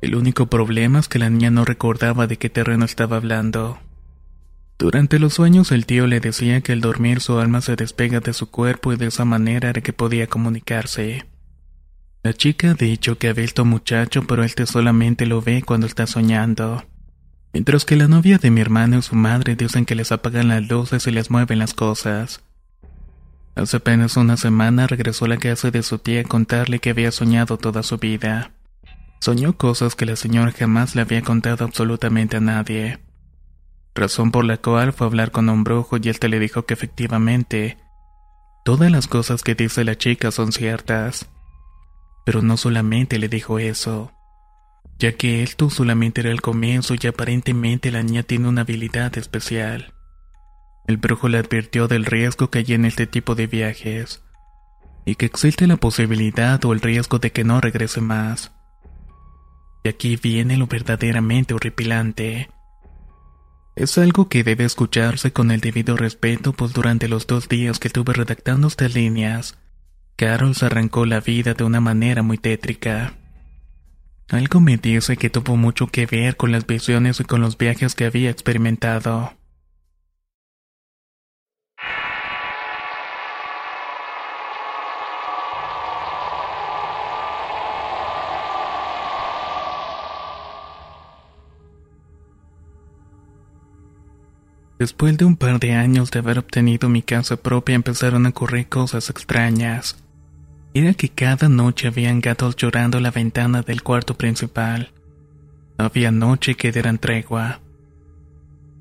El 0.00 0.14
único 0.14 0.46
problema 0.46 1.00
es 1.00 1.08
que 1.08 1.18
la 1.18 1.30
niña 1.30 1.50
no 1.50 1.64
recordaba 1.64 2.26
de 2.26 2.36
qué 2.36 2.48
terreno 2.48 2.84
estaba 2.84 3.16
hablando. 3.16 3.78
Durante 4.78 5.18
los 5.18 5.34
sueños 5.34 5.70
el 5.70 5.86
tío 5.86 6.06
le 6.06 6.20
decía 6.20 6.60
que 6.60 6.72
al 6.72 6.80
dormir 6.80 7.20
su 7.20 7.38
alma 7.38 7.60
se 7.60 7.76
despega 7.76 8.20
de 8.20 8.32
su 8.32 8.50
cuerpo 8.50 8.92
y 8.92 8.96
de 8.96 9.06
esa 9.06 9.24
manera 9.24 9.70
era 9.70 9.80
que 9.80 9.92
podía 9.92 10.26
comunicarse. 10.26 11.24
La 12.24 12.32
chica 12.32 12.70
ha 12.70 12.74
dicho 12.74 13.18
que 13.18 13.28
ha 13.28 13.32
visto 13.32 13.64
muchacho, 13.64 14.24
pero 14.26 14.44
él 14.44 14.52
solamente 14.66 15.26
lo 15.26 15.40
ve 15.42 15.62
cuando 15.62 15.86
está 15.86 16.06
soñando. 16.06 16.84
Mientras 17.52 17.84
que 17.84 17.96
la 17.96 18.08
novia 18.08 18.38
de 18.38 18.50
mi 18.50 18.60
hermano 18.60 18.98
y 18.98 19.02
su 19.02 19.16
madre 19.16 19.56
dicen 19.56 19.84
que 19.84 19.96
les 19.96 20.12
apagan 20.12 20.48
las 20.48 20.68
luces 20.68 21.06
y 21.06 21.10
les 21.10 21.30
mueven 21.30 21.58
las 21.58 21.74
cosas. 21.74 22.42
Hace 23.54 23.76
apenas 23.76 24.16
una 24.16 24.36
semana 24.36 24.86
regresó 24.86 25.26
a 25.26 25.28
la 25.28 25.36
casa 25.36 25.70
de 25.70 25.82
su 25.82 25.98
tía 25.98 26.22
a 26.22 26.24
contarle 26.24 26.78
que 26.78 26.90
había 26.90 27.12
soñado 27.12 27.58
toda 27.58 27.82
su 27.82 27.98
vida. 27.98 28.52
Soñó 29.20 29.56
cosas 29.56 29.94
que 29.94 30.06
la 30.06 30.16
señora 30.16 30.52
jamás 30.52 30.96
le 30.96 31.02
había 31.02 31.22
contado 31.22 31.64
absolutamente 31.64 32.38
a 32.38 32.40
nadie. 32.40 33.00
Razón 33.94 34.30
por 34.30 34.44
la 34.44 34.56
cual 34.56 34.92
fue 34.92 35.06
a 35.06 35.08
hablar 35.08 35.30
con 35.30 35.48
un 35.50 35.64
brujo 35.64 35.98
y 35.98 36.08
él 36.08 36.16
le 36.30 36.38
dijo 36.38 36.64
que 36.64 36.74
efectivamente 36.74 37.76
todas 38.64 38.90
las 38.90 39.06
cosas 39.06 39.42
que 39.42 39.54
dice 39.54 39.84
la 39.84 39.96
chica 39.96 40.30
son 40.30 40.50
ciertas. 40.50 41.28
Pero 42.24 42.40
no 42.40 42.56
solamente 42.56 43.18
le 43.18 43.28
dijo 43.28 43.58
eso, 43.58 44.12
ya 44.98 45.12
que 45.12 45.42
esto 45.42 45.68
solamente 45.68 46.22
era 46.22 46.30
el 46.30 46.40
comienzo 46.40 46.94
y 47.00 47.06
aparentemente 47.06 47.90
la 47.90 48.02
niña 48.02 48.22
tiene 48.22 48.48
una 48.48 48.62
habilidad 48.62 49.16
especial. 49.18 49.91
El 50.86 50.96
brujo 50.96 51.28
le 51.28 51.38
advirtió 51.38 51.88
del 51.88 52.04
riesgo 52.04 52.50
que 52.50 52.60
hay 52.60 52.74
en 52.74 52.84
este 52.84 53.06
tipo 53.06 53.34
de 53.34 53.46
viajes 53.46 54.22
y 55.04 55.14
que 55.16 55.26
existe 55.26 55.66
la 55.66 55.76
posibilidad 55.76 56.64
o 56.64 56.72
el 56.72 56.80
riesgo 56.80 57.18
de 57.18 57.32
que 57.32 57.44
no 57.44 57.60
regrese 57.60 58.00
más. 58.00 58.52
Y 59.84 59.88
aquí 59.88 60.16
viene 60.16 60.56
lo 60.56 60.66
verdaderamente 60.66 61.54
horripilante. 61.54 62.48
Es 63.74 63.96
algo 63.98 64.28
que 64.28 64.44
debe 64.44 64.64
escucharse 64.64 65.32
con 65.32 65.50
el 65.50 65.60
debido 65.60 65.96
respeto, 65.96 66.52
pues 66.52 66.72
durante 66.72 67.08
los 67.08 67.26
dos 67.26 67.48
días 67.48 67.78
que 67.78 67.88
estuve 67.88 68.12
redactando 68.12 68.68
estas 68.68 68.94
líneas, 68.94 69.58
Carol 70.16 70.54
se 70.54 70.66
arrancó 70.66 71.06
la 71.06 71.20
vida 71.20 71.54
de 71.54 71.64
una 71.64 71.80
manera 71.80 72.22
muy 72.22 72.38
tétrica. 72.38 73.14
Algo 74.28 74.60
me 74.60 74.76
dice 74.76 75.16
que 75.16 75.30
tuvo 75.30 75.56
mucho 75.56 75.88
que 75.88 76.06
ver 76.06 76.36
con 76.36 76.52
las 76.52 76.66
visiones 76.66 77.18
y 77.20 77.24
con 77.24 77.40
los 77.40 77.58
viajes 77.58 77.94
que 77.94 78.04
había 78.04 78.30
experimentado. 78.30 79.32
Después 94.82 95.16
de 95.16 95.24
un 95.24 95.36
par 95.36 95.60
de 95.60 95.74
años 95.74 96.10
de 96.10 96.18
haber 96.18 96.40
obtenido 96.40 96.88
mi 96.88 97.02
casa 97.02 97.36
propia 97.36 97.76
empezaron 97.76 98.26
a 98.26 98.30
ocurrir 98.30 98.68
cosas 98.68 99.10
extrañas. 99.10 99.96
Era 100.74 100.92
que 100.92 101.08
cada 101.08 101.48
noche 101.48 101.86
habían 101.86 102.20
gatos 102.20 102.56
llorando 102.56 102.98
a 102.98 103.00
la 103.00 103.12
ventana 103.12 103.62
del 103.62 103.84
cuarto 103.84 104.18
principal. 104.18 104.90
Había 105.78 106.10
noche 106.10 106.56
que 106.56 106.72
dieran 106.72 106.98
tregua. 106.98 107.60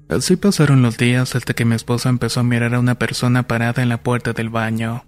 Así 0.10 0.38
pasaron 0.38 0.81
los 0.81 0.98
días 0.98 1.36
hasta 1.36 1.53
que 1.53 1.65
mi 1.65 1.75
esposa 1.75 2.10
empezó 2.10 2.39
a 2.39 2.43
mirar 2.46 2.74
a 2.74 2.79
una 2.79 2.96
persona 2.96 3.43
parada 3.43 3.84
en 3.84 3.89
la 3.89 4.01
puerta 4.01 4.34
del 4.34 4.50
baño. 4.50 5.05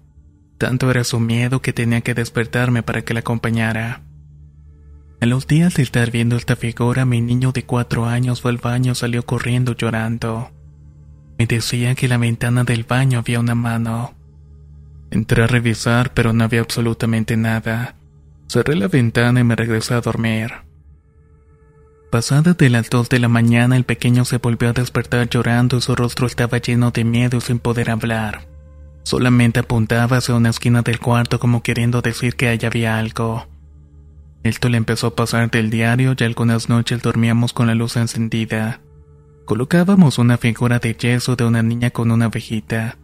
Tanto 0.58 0.92
era 0.92 1.02
su 1.02 1.18
miedo 1.18 1.60
que 1.60 1.72
tenía 1.72 2.02
que 2.02 2.14
despertarme 2.14 2.84
para 2.84 3.02
que 3.02 3.14
la 3.14 3.20
acompañara. 3.20 4.02
En 5.20 5.30
los 5.30 5.48
días 5.48 5.74
de 5.74 5.82
estar 5.82 6.12
viendo 6.12 6.36
esta 6.36 6.54
figura, 6.54 7.04
mi 7.04 7.20
niño 7.20 7.50
de 7.50 7.64
cuatro 7.64 8.06
años 8.06 8.42
fue 8.42 8.52
al 8.52 8.58
baño 8.58 8.92
y 8.92 8.94
salió 8.94 9.26
corriendo 9.26 9.74
llorando. 9.74 10.53
Me 11.38 11.46
decía 11.46 11.94
que 11.94 12.06
en 12.06 12.10
la 12.10 12.18
ventana 12.18 12.64
del 12.64 12.84
baño 12.84 13.18
había 13.18 13.40
una 13.40 13.54
mano. 13.54 14.14
Entré 15.10 15.42
a 15.42 15.46
revisar, 15.46 16.14
pero 16.14 16.32
no 16.32 16.44
había 16.44 16.60
absolutamente 16.60 17.36
nada. 17.36 17.96
Cerré 18.48 18.76
la 18.76 18.88
ventana 18.88 19.40
y 19.40 19.44
me 19.44 19.56
regresé 19.56 19.94
a 19.94 20.00
dormir. 20.00 20.52
Pasada 22.10 22.54
de 22.54 22.70
las 22.70 22.90
dos 22.90 23.08
de 23.08 23.18
la 23.18 23.28
mañana, 23.28 23.76
el 23.76 23.84
pequeño 23.84 24.24
se 24.24 24.38
volvió 24.38 24.68
a 24.68 24.72
despertar 24.72 25.28
llorando 25.28 25.78
y 25.78 25.80
su 25.80 25.96
rostro 25.96 26.28
estaba 26.28 26.58
lleno 26.58 26.92
de 26.92 27.02
miedo 27.02 27.40
sin 27.40 27.58
poder 27.58 27.90
hablar. 27.90 28.46
Solamente 29.02 29.60
apuntaba 29.60 30.18
hacia 30.18 30.34
una 30.36 30.50
esquina 30.50 30.82
del 30.82 31.00
cuarto 31.00 31.40
como 31.40 31.62
queriendo 31.62 32.02
decir 32.02 32.36
que 32.36 32.48
allá 32.48 32.68
había 32.68 32.98
algo. 32.98 33.48
Esto 34.44 34.68
le 34.68 34.76
empezó 34.76 35.08
a 35.08 35.16
pasar 35.16 35.50
del 35.50 35.70
diario 35.70 36.14
y 36.16 36.22
algunas 36.22 36.68
noches 36.68 37.02
dormíamos 37.02 37.52
con 37.52 37.66
la 37.66 37.74
luz 37.74 37.96
encendida. 37.96 38.80
Colocábamos 39.44 40.16
una 40.18 40.38
figura 40.38 40.78
de 40.78 40.94
yeso 40.94 41.36
de 41.36 41.44
una 41.44 41.62
niña 41.62 41.90
con 41.90 42.10
una 42.10 42.26
abejita. 42.26 42.96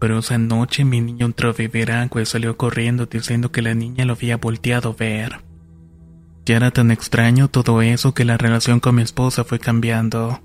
Pero 0.00 0.18
esa 0.18 0.36
noche 0.36 0.84
mi 0.84 1.00
niño 1.00 1.26
entró 1.26 1.50
a 1.50 1.52
beber 1.52 1.92
agua 1.92 2.22
y 2.22 2.26
salió 2.26 2.56
corriendo 2.56 3.06
diciendo 3.06 3.52
que 3.52 3.62
la 3.62 3.72
niña 3.74 4.04
lo 4.04 4.14
había 4.14 4.36
volteado 4.36 4.90
a 4.90 4.94
ver. 4.94 5.44
Ya 6.44 6.56
era 6.56 6.72
tan 6.72 6.90
extraño 6.90 7.46
todo 7.48 7.82
eso 7.82 8.14
que 8.14 8.24
la 8.24 8.36
relación 8.36 8.80
con 8.80 8.96
mi 8.96 9.02
esposa 9.02 9.44
fue 9.44 9.60
cambiando. 9.60 10.42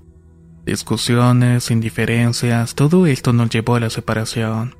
Discusiones, 0.64 1.72
indiferencias, 1.72 2.76
todo 2.76 3.06
esto 3.06 3.32
nos 3.32 3.50
llevó 3.50 3.74
a 3.74 3.80
la 3.80 3.90
separación. 3.90 4.76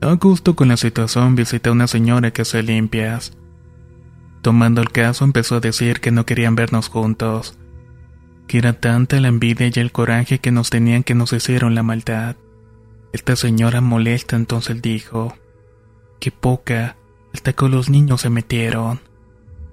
A 0.00 0.12
gusto 0.12 0.54
con 0.54 0.68
la 0.68 0.76
situación 0.76 1.34
visité 1.34 1.70
a 1.70 1.72
una 1.72 1.88
señora 1.88 2.30
que 2.30 2.42
hace 2.42 2.62
limpias. 2.62 3.36
Tomando 4.42 4.80
el 4.80 4.90
caso 4.90 5.24
empezó 5.24 5.56
a 5.56 5.60
decir 5.60 6.00
que 6.00 6.12
no 6.12 6.24
querían 6.24 6.54
vernos 6.54 6.88
juntos 6.88 7.57
que 8.48 8.58
era 8.58 8.72
tanta 8.72 9.20
la 9.20 9.28
envidia 9.28 9.70
y 9.72 9.78
el 9.78 9.92
coraje 9.92 10.40
que 10.40 10.50
nos 10.50 10.70
tenían 10.70 11.04
que 11.04 11.14
nos 11.14 11.32
hicieron 11.32 11.76
la 11.76 11.84
maldad. 11.84 12.36
Esta 13.12 13.36
señora 13.36 13.80
molesta 13.80 14.34
entonces 14.34 14.82
dijo, 14.82 15.36
qué 16.18 16.32
poca, 16.32 16.96
hasta 17.32 17.52
con 17.52 17.70
los 17.70 17.88
niños 17.88 18.22
se 18.22 18.30
metieron, 18.30 19.00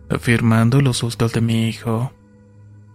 afirmando 0.10 0.82
los 0.82 0.98
sustos 0.98 1.34
de 1.34 1.42
mi 1.42 1.68
hijo. 1.68 2.14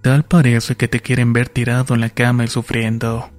Tal 0.02 0.24
parece 0.24 0.76
que 0.76 0.88
te 0.88 1.00
quieren 1.00 1.32
ver 1.32 1.48
tirado 1.48 1.94
en 1.94 2.00
la 2.00 2.10
cama 2.10 2.44
y 2.44 2.48
sufriendo. 2.48 3.30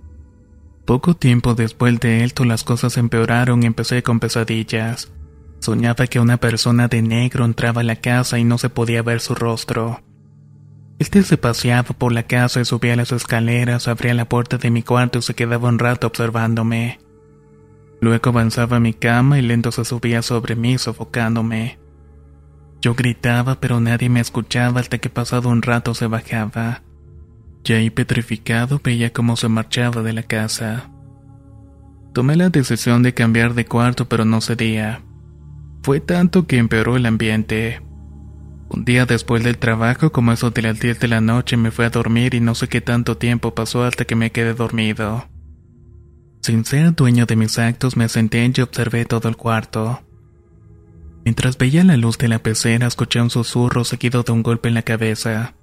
Poco 0.86 1.16
tiempo 1.16 1.56
después 1.56 2.00
de 2.00 2.24
esto 2.24 2.44
las 2.44 2.64
cosas 2.64 2.98
empeoraron 2.98 3.64
y 3.64 3.66
empecé 3.66 4.04
con 4.04 4.20
pesadillas. 4.20 5.12
Soñaba 5.60 6.08
que 6.08 6.20
una 6.20 6.38
persona 6.38 6.88
de 6.88 7.02
negro 7.02 7.46
entraba 7.46 7.82
a 7.82 7.84
la 7.84 7.96
casa 7.96 8.40
y 8.40 8.44
no 8.44 8.58
se 8.58 8.70
podía 8.70 9.04
ver 9.04 9.22
su 9.22 9.36
rostro. 9.36 10.02
Este 11.02 11.24
se 11.24 11.36
paseaba 11.36 11.96
por 11.98 12.12
la 12.12 12.22
casa 12.22 12.62
y 12.62 12.66
subía 12.66 12.96
las 12.96 13.12
escaleras, 13.12 13.88
abría 13.88 14.14
la 14.14 14.30
puerta 14.30 14.60
de 14.60 14.70
mi 14.70 14.84
cuarto 14.84 15.18
y 15.18 15.24
se 15.24 15.34
quedaba 15.34 15.68
un 15.68 15.80
rato 15.80 16.06
observándome. 16.06 17.00
Luego 18.02 18.30
avanzaba 18.30 18.78
a 18.78 18.80
mi 18.80 18.94
cama 18.94 19.40
y 19.40 19.42
lento 19.42 19.72
se 19.72 19.84
subía 19.84 20.22
sobre 20.22 20.56
mí 20.56 20.78
sofocándome. 20.78 21.80
Yo 22.84 22.94
gritaba 22.94 23.60
pero 23.60 23.80
nadie 23.80 24.10
me 24.10 24.20
escuchaba 24.20 24.80
hasta 24.80 25.00
que 25.00 25.10
pasado 25.10 25.50
un 25.50 25.64
rato 25.64 25.96
se 25.96 26.06
bajaba. 26.06 26.84
Ya 27.64 27.78
ahí 27.78 27.90
petrificado 27.90 28.80
veía 28.84 29.12
cómo 29.12 29.38
se 29.38 29.48
marchaba 29.48 30.04
de 30.04 30.14
la 30.14 30.22
casa. 30.22 30.92
Tomé 32.14 32.36
la 32.36 32.52
decisión 32.52 33.02
de 33.02 33.16
cambiar 33.16 33.56
de 33.56 33.66
cuarto 33.66 34.08
pero 34.08 34.24
no 34.24 34.40
cedía. 34.40 35.02
Fue 35.82 36.00
tanto 36.00 36.46
que 36.46 36.60
empeoró 36.60 36.96
el 36.96 37.08
ambiente. 37.08 37.82
Un 38.74 38.86
día 38.86 39.06
después 39.06 39.44
del 39.44 39.58
trabajo, 39.58 40.14
como 40.14 40.32
eso 40.32 40.50
de 40.50 40.62
las 40.62 40.80
10 40.80 41.02
de 41.02 41.10
la 41.10 41.20
noche, 41.20 41.58
me 41.58 41.72
fui 41.72 41.84
a 41.84 41.90
dormir 41.90 42.34
y 42.36 42.40
no 42.40 42.56
sé 42.56 42.70
qué 42.70 42.80
tanto 42.80 43.18
tiempo 43.18 43.54
pasó 43.54 43.84
hasta 43.84 44.06
que 44.06 44.16
me 44.16 44.32
quedé 44.32 44.54
dormido. 44.54 45.28
Sin 46.42 46.64
ser 46.64 46.96
dueño 46.96 47.26
de 47.26 47.36
mis 47.36 47.60
actos, 47.60 47.98
me 47.98 48.08
senté 48.08 48.50
y 48.56 48.62
observé 48.62 49.04
todo 49.04 49.28
el 49.28 49.36
cuarto. 49.36 50.02
Mientras 51.26 51.58
veía 51.58 51.84
la 51.84 51.98
luz 51.98 52.18
de 52.18 52.30
la 52.30 52.40
pecera, 52.40 52.88
escuché 52.88 53.22
un 53.22 53.30
susurro 53.30 53.84
seguido 53.84 54.24
de 54.24 54.32
un 54.32 54.42
golpe 54.42 54.70
en 54.70 54.76
la 54.76 54.84
cabeza. 54.84 55.54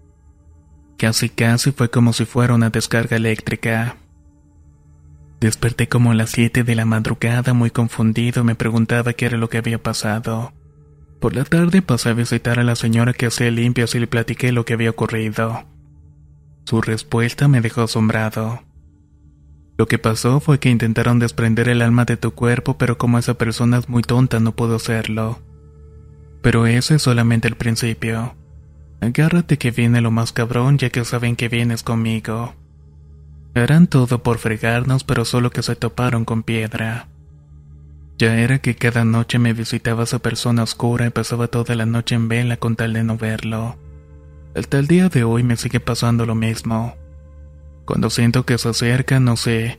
Casi 0.98 1.30
casi 1.30 1.72
fue 1.72 1.90
como 1.90 2.12
si 2.12 2.26
fuera 2.26 2.54
una 2.54 2.68
descarga 2.68 3.16
eléctrica. 3.16 3.96
Desperté 5.40 5.88
como 5.88 6.10
a 6.10 6.14
las 6.14 6.30
7 6.30 6.62
de 6.62 6.74
la 6.74 6.84
madrugada 6.84 7.54
muy 7.54 7.70
confundido 7.70 8.44
me 8.44 8.54
preguntaba 8.54 9.14
qué 9.14 9.24
era 9.26 9.38
lo 9.38 9.48
que 9.48 9.56
había 9.56 9.82
pasado. 9.82 10.52
Por 11.20 11.34
la 11.34 11.44
tarde 11.44 11.82
pasé 11.82 12.10
a 12.10 12.14
visitar 12.14 12.60
a 12.60 12.64
la 12.64 12.76
señora 12.76 13.12
que 13.12 13.26
hacía 13.26 13.50
limpias 13.50 13.94
y 13.94 13.98
le 13.98 14.06
platiqué 14.06 14.52
lo 14.52 14.64
que 14.64 14.74
había 14.74 14.90
ocurrido. 14.90 15.64
Su 16.64 16.80
respuesta 16.80 17.48
me 17.48 17.60
dejó 17.60 17.82
asombrado. 17.82 18.62
Lo 19.76 19.86
que 19.86 19.98
pasó 19.98 20.38
fue 20.38 20.58
que 20.60 20.70
intentaron 20.70 21.18
desprender 21.18 21.68
el 21.68 21.82
alma 21.82 22.04
de 22.04 22.16
tu 22.16 22.32
cuerpo, 22.32 22.78
pero 22.78 22.98
como 22.98 23.18
esa 23.18 23.34
persona 23.34 23.78
es 23.78 23.88
muy 23.88 24.02
tonta 24.02 24.38
no 24.38 24.52
pudo 24.52 24.76
hacerlo. 24.76 25.38
Pero 26.42 26.66
ese 26.66 26.96
es 26.96 27.02
solamente 27.02 27.48
el 27.48 27.56
principio. 27.56 28.34
Agárrate 29.00 29.58
que 29.58 29.70
viene 29.70 30.00
lo 30.00 30.10
más 30.10 30.32
cabrón 30.32 30.78
ya 30.78 30.90
que 30.90 31.04
saben 31.04 31.36
que 31.36 31.48
vienes 31.48 31.82
conmigo. 31.82 32.54
Harán 33.54 33.86
todo 33.86 34.22
por 34.22 34.38
fregarnos, 34.38 35.04
pero 35.04 35.24
solo 35.24 35.50
que 35.50 35.62
se 35.62 35.74
toparon 35.74 36.24
con 36.24 36.42
piedra. 36.42 37.08
Ya 38.18 38.36
era 38.36 38.58
que 38.58 38.74
cada 38.74 39.04
noche 39.04 39.38
me 39.38 39.52
visitaba 39.52 40.02
esa 40.02 40.18
persona 40.18 40.64
oscura 40.64 41.06
y 41.06 41.10
pasaba 41.10 41.46
toda 41.46 41.76
la 41.76 41.86
noche 41.86 42.16
en 42.16 42.28
vela 42.28 42.56
con 42.56 42.74
tal 42.74 42.92
de 42.92 43.04
no 43.04 43.16
verlo. 43.16 43.78
Hasta 44.56 44.80
el 44.80 44.88
día 44.88 45.08
de 45.08 45.22
hoy 45.22 45.44
me 45.44 45.56
sigue 45.56 45.78
pasando 45.78 46.26
lo 46.26 46.34
mismo. 46.34 46.96
Cuando 47.84 48.10
siento 48.10 48.44
que 48.44 48.58
se 48.58 48.70
acerca, 48.70 49.20
no 49.20 49.36
sé. 49.36 49.78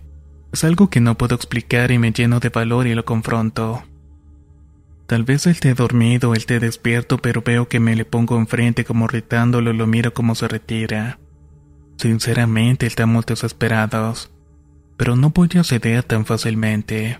Es 0.54 0.64
algo 0.64 0.90
que 0.90 1.02
no 1.02 1.18
puedo 1.18 1.36
explicar 1.36 1.92
y 1.92 2.00
me 2.00 2.14
lleno 2.14 2.40
de 2.40 2.48
valor 2.48 2.88
y 2.88 2.96
lo 2.96 3.04
confronto. 3.04 3.84
Tal 5.06 5.26
vez 5.26 5.46
él 5.46 5.52
esté 5.52 5.74
dormido, 5.74 6.34
él 6.34 6.40
esté 6.40 6.62
despierto, 6.62 7.18
pero 7.18 7.42
veo 7.42 7.68
que 7.68 7.82
me 7.82 7.96
le 7.96 8.06
pongo 8.06 8.38
enfrente 8.38 8.86
como 8.86 9.08
retándolo, 9.08 9.74
lo 9.74 9.86
miro 9.86 10.14
como 10.14 10.34
se 10.34 10.48
retira. 10.48 11.20
Sinceramente, 11.98 12.86
estamos 12.86 13.26
desesperados, 13.26 14.32
pero 14.96 15.18
no 15.18 15.32
voy 15.32 15.50
a 15.60 15.64
ceder 15.66 16.04
tan 16.04 16.26
fácilmente. 16.26 17.20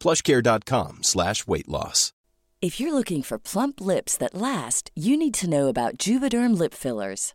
plushcare.com 0.00 1.02
slash 1.02 1.46
weight 1.46 1.68
loss. 1.68 2.12
If 2.60 2.78
you're 2.78 2.92
looking 2.92 3.22
for 3.22 3.38
plump 3.38 3.80
lips 3.80 4.18
that 4.18 4.34
last, 4.34 4.90
you 4.94 5.16
need 5.16 5.32
to 5.34 5.48
know 5.48 5.68
about 5.68 5.96
Juvederm 5.96 6.58
lip 6.58 6.74
fillers. 6.74 7.34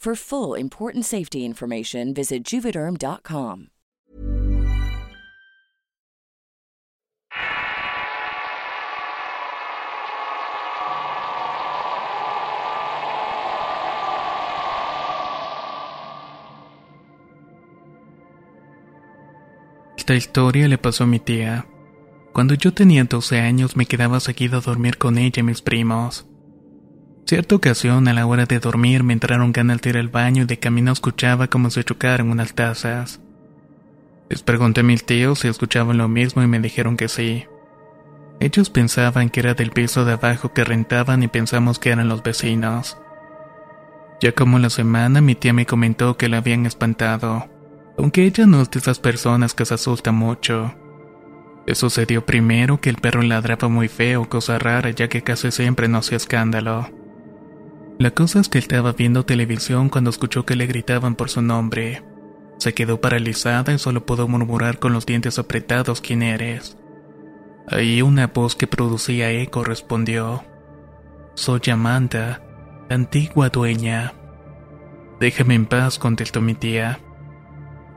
For 0.00 0.16
full 0.16 0.54
important 0.54 1.04
safety 1.04 1.44
information, 1.44 2.14
visit 2.14 2.42
juvederm.com. 2.42 3.66
Esta 19.98 20.14
historia 20.14 20.66
le 20.66 20.78
pasó 20.78 21.04
a 21.04 21.06
mi 21.06 21.18
tía. 21.18 21.66
Cuando 22.32 22.54
yo 22.54 22.72
tenía 22.72 23.04
12 23.04 23.38
años 23.38 23.76
me 23.76 23.84
quedaba 23.84 24.18
seguido 24.20 24.56
a 24.56 24.60
dormir 24.62 24.96
con 24.96 25.18
ella 25.18 25.40
y 25.40 25.42
mis 25.42 25.60
primos. 25.60 26.26
Cierta 27.26 27.54
ocasión, 27.54 28.08
a 28.08 28.12
la 28.12 28.26
hora 28.26 28.46
de 28.46 28.58
dormir, 28.58 29.04
me 29.04 29.12
entraron 29.12 29.52
ganas 29.52 29.80
de 29.80 29.90
ir 29.90 29.98
al 29.98 30.08
baño 30.08 30.42
y 30.42 30.46
de 30.46 30.58
camino 30.58 30.90
escuchaba 30.92 31.46
como 31.46 31.70
se 31.70 31.84
chocaron 31.84 32.30
unas 32.30 32.54
tazas. 32.54 33.20
Les 34.28 34.42
pregunté 34.42 34.80
a 34.80 34.84
mis 34.84 35.04
tíos 35.04 35.40
si 35.40 35.48
escuchaban 35.48 35.98
lo 35.98 36.08
mismo 36.08 36.42
y 36.42 36.46
me 36.46 36.60
dijeron 36.60 36.96
que 36.96 37.08
sí. 37.08 37.46
Ellos 38.40 38.70
pensaban 38.70 39.28
que 39.28 39.40
era 39.40 39.54
del 39.54 39.70
piso 39.70 40.04
de 40.04 40.12
abajo 40.12 40.52
que 40.52 40.64
rentaban 40.64 41.22
y 41.22 41.28
pensamos 41.28 41.78
que 41.78 41.90
eran 41.90 42.08
los 42.08 42.22
vecinos. 42.22 42.96
Ya 44.20 44.32
como 44.32 44.58
la 44.58 44.70
semana 44.70 45.20
mi 45.20 45.34
tía 45.34 45.52
me 45.52 45.66
comentó 45.66 46.16
que 46.16 46.28
la 46.28 46.38
habían 46.38 46.66
espantado, 46.66 47.48
aunque 47.98 48.24
ella 48.24 48.46
no 48.46 48.62
es 48.62 48.70
de 48.70 48.78
esas 48.78 48.98
personas 48.98 49.54
que 49.54 49.64
se 49.64 49.74
asusta 49.74 50.12
mucho. 50.12 50.74
Le 51.66 51.74
sucedió 51.74 52.24
primero 52.24 52.80
que 52.80 52.90
el 52.90 52.96
perro 52.96 53.22
ladraba 53.22 53.68
muy 53.68 53.88
feo, 53.88 54.28
cosa 54.28 54.58
rara 54.58 54.90
ya 54.90 55.08
que 55.08 55.22
casi 55.22 55.50
siempre 55.50 55.88
no 55.88 55.98
hacía 55.98 56.16
escándalo. 56.16 56.88
La 58.00 58.12
cosa 58.12 58.40
es 58.40 58.48
que 58.48 58.56
estaba 58.58 58.94
viendo 58.94 59.26
televisión 59.26 59.90
cuando 59.90 60.08
escuchó 60.08 60.46
que 60.46 60.56
le 60.56 60.66
gritaban 60.66 61.16
por 61.16 61.28
su 61.28 61.42
nombre. 61.42 62.02
Se 62.56 62.72
quedó 62.72 62.98
paralizada 62.98 63.74
y 63.74 63.78
solo 63.78 64.06
pudo 64.06 64.26
murmurar 64.26 64.78
con 64.78 64.94
los 64.94 65.04
dientes 65.04 65.38
apretados 65.38 66.00
quién 66.00 66.22
eres. 66.22 66.78
Ahí 67.68 68.00
una 68.00 68.28
voz 68.28 68.56
que 68.56 68.66
producía 68.66 69.30
eco 69.32 69.64
respondió. 69.64 70.42
Soy 71.34 71.60
Amanda, 71.70 72.42
la 72.88 72.96
antigua 72.96 73.50
dueña. 73.50 74.14
Déjame 75.20 75.56
en 75.56 75.66
paz, 75.66 75.98
contestó 75.98 76.40
mi 76.40 76.54
tía. 76.54 77.00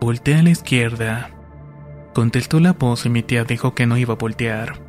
Voltea 0.01 0.39
a 0.39 0.43
la 0.43 0.49
izquierda. 0.49 1.31
Contestó 2.13 2.59
la 2.59 2.73
voz 2.73 3.05
y 3.05 3.09
mi 3.09 3.23
tía 3.23 3.45
dijo 3.45 3.73
que 3.73 3.85
no 3.85 3.95
iba 3.95 4.15
a 4.15 4.17
voltear. 4.17 4.81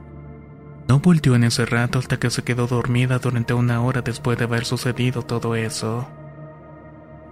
No 0.89 1.01
volteó 1.01 1.35
en 1.35 1.45
ese 1.45 1.65
rato 1.65 1.99
hasta 1.99 2.19
que 2.19 2.31
se 2.31 2.43
quedó 2.43 2.67
dormida 2.67 3.19
durante 3.19 3.55
una 3.55 3.81
hora 3.83 4.03
después 4.03 4.37
de 4.39 4.45
haber 4.45 4.65
sucedido 4.65 5.23
todo 5.23 5.57
eso. 5.57 6.09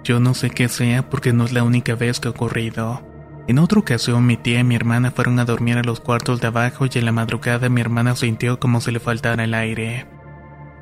Yo 0.04 0.20
no 0.20 0.34
sé 0.34 0.50
qué 0.50 0.68
sea 0.68 1.08
porque 1.08 1.32
no 1.32 1.44
es 1.44 1.52
la 1.52 1.62
única 1.62 1.94
vez 1.94 2.18
que 2.18 2.28
ha 2.28 2.32
ocurrido. 2.32 3.02
En 3.46 3.58
otra 3.58 3.80
ocasión 3.80 4.24
mi 4.24 4.36
tía 4.36 4.60
y 4.60 4.64
mi 4.64 4.74
hermana 4.74 5.10
fueron 5.10 5.38
a 5.38 5.44
dormir 5.44 5.76
a 5.76 5.82
los 5.82 6.00
cuartos 6.00 6.40
de 6.40 6.46
abajo 6.46 6.86
y 6.86 6.98
en 6.98 7.04
la 7.04 7.12
madrugada 7.12 7.68
mi 7.68 7.80
hermana 7.80 8.16
sintió 8.16 8.58
como 8.58 8.80
si 8.80 8.90
le 8.90 9.00
faltara 9.00 9.44
el 9.44 9.54
aire. 9.54 10.06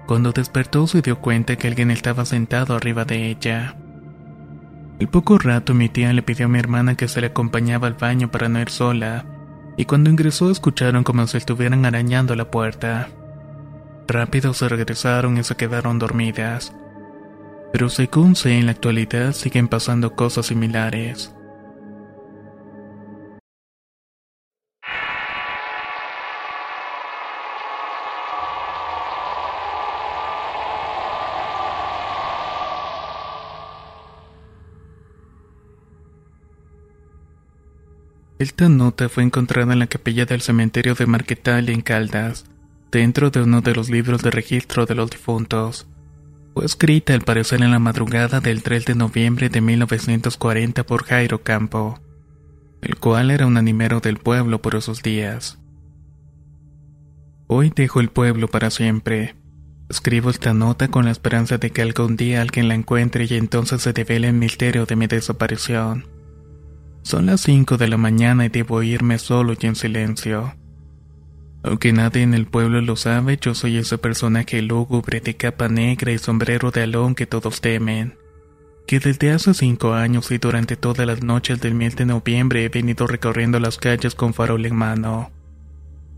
Cuando 0.06 0.33
despertó 0.33 0.87
se 0.87 1.02
dio 1.02 1.18
cuenta 1.20 1.56
que 1.56 1.68
alguien 1.68 1.90
estaba 1.90 2.24
sentado 2.24 2.74
arriba 2.74 3.04
de 3.04 3.30
ella. 3.30 3.76
Al 5.00 5.09
poco 5.09 5.38
rato 5.38 5.74
mi 5.74 5.88
tía 5.88 6.12
le 6.12 6.22
pidió 6.22 6.46
a 6.46 6.48
mi 6.48 6.59
hermana 6.59 6.94
que 6.94 7.09
se 7.09 7.20
le 7.20 7.28
acompañaba 7.28 7.87
al 7.87 7.94
baño 7.94 8.30
para 8.30 8.48
no 8.48 8.61
ir 8.61 8.70
sola, 8.70 9.24
y 9.80 9.86
cuando 9.86 10.10
ingresó 10.10 10.50
escucharon 10.50 11.04
como 11.04 11.26
si 11.26 11.38
estuvieran 11.38 11.86
arañando 11.86 12.36
la 12.36 12.50
puerta. 12.50 13.08
Rápido 14.06 14.52
se 14.52 14.68
regresaron 14.68 15.38
y 15.38 15.42
se 15.42 15.56
quedaron 15.56 15.98
dormidas. 15.98 16.74
Pero 17.72 17.88
según 17.88 18.36
sé 18.36 18.58
en 18.58 18.66
la 18.66 18.72
actualidad 18.72 19.32
siguen 19.32 19.68
pasando 19.68 20.14
cosas 20.14 20.44
similares. 20.44 21.34
Esta 38.40 38.70
nota 38.70 39.11
fue 39.11 39.22
encontrada 39.22 39.74
en 39.74 39.81
la 39.81 39.87
capilla 39.87 40.24
del 40.24 40.40
cementerio 40.40 40.94
de 40.94 41.05
Marquetal 41.05 41.68
en 41.68 41.83
Caldas, 41.83 42.46
dentro 42.90 43.31
de 43.31 43.42
uno 43.42 43.61
de 43.61 43.74
los 43.74 43.90
libros 43.90 44.22
de 44.22 44.31
registro 44.31 44.87
de 44.87 44.94
los 44.94 45.11
difuntos. 45.11 45.87
Fue 46.55 46.64
escrita 46.64 47.12
al 47.12 47.20
parecer 47.20 47.61
en 47.61 47.70
la 47.70 47.79
madrugada 47.79 48.40
del 48.40 48.62
3 48.62 48.87
de 48.87 48.94
noviembre 48.94 49.50
de 49.50 49.61
1940 49.61 50.85
por 50.85 51.05
Jairo 51.05 51.42
Campo, 51.42 52.00
el 52.81 52.96
cual 52.96 53.31
era 53.31 53.46
un 53.46 53.59
animero 53.59 54.00
del 54.00 54.16
pueblo 54.16 54.62
por 54.62 54.74
esos 54.74 55.03
días. 55.03 55.59
Hoy 57.46 57.70
dejo 57.76 58.00
el 58.00 58.09
pueblo 58.09 58.48
para 58.48 58.70
siempre. 58.70 59.35
Escribo 59.90 60.31
esta 60.31 60.55
nota 60.55 60.88
con 60.88 61.05
la 61.05 61.11
esperanza 61.11 61.59
de 61.59 61.72
que 61.72 61.83
algún 61.83 62.16
día 62.16 62.40
alguien 62.40 62.68
la 62.68 62.74
encuentre 62.74 63.26
y 63.29 63.35
entonces 63.35 63.83
se 63.83 63.92
devele 63.92 64.29
el 64.29 64.35
misterio 64.35 64.87
de 64.87 64.96
mi 64.96 65.09
desaparición. 65.09 66.19
Son 67.02 67.26
las 67.26 67.40
5 67.40 67.76
de 67.76 67.88
la 67.88 67.96
mañana 67.96 68.44
y 68.46 68.48
debo 68.48 68.82
irme 68.82 69.18
solo 69.18 69.54
y 69.58 69.66
en 69.66 69.74
silencio. 69.74 70.54
Aunque 71.62 71.92
nadie 71.92 72.22
en 72.22 72.34
el 72.34 72.46
pueblo 72.46 72.80
lo 72.80 72.96
sabe, 72.96 73.38
yo 73.40 73.54
soy 73.54 73.76
ese 73.76 73.98
personaje 73.98 74.62
lúgubre 74.62 75.20
de 75.20 75.36
capa 75.36 75.68
negra 75.68 76.12
y 76.12 76.18
sombrero 76.18 76.70
de 76.70 76.82
alón 76.82 77.14
que 77.14 77.26
todos 77.26 77.60
temen. 77.60 78.16
Que 78.86 78.98
desde 78.98 79.30
hace 79.30 79.52
cinco 79.54 79.92
años 79.92 80.30
y 80.30 80.38
durante 80.38 80.76
todas 80.76 81.06
las 81.06 81.22
noches 81.22 81.60
del 81.60 81.74
mes 81.74 81.96
de 81.96 82.06
noviembre 82.06 82.64
he 82.64 82.68
venido 82.68 83.06
recorriendo 83.06 83.60
las 83.60 83.76
calles 83.78 84.14
con 84.14 84.32
farol 84.32 84.64
en 84.64 84.74
mano. 84.74 85.30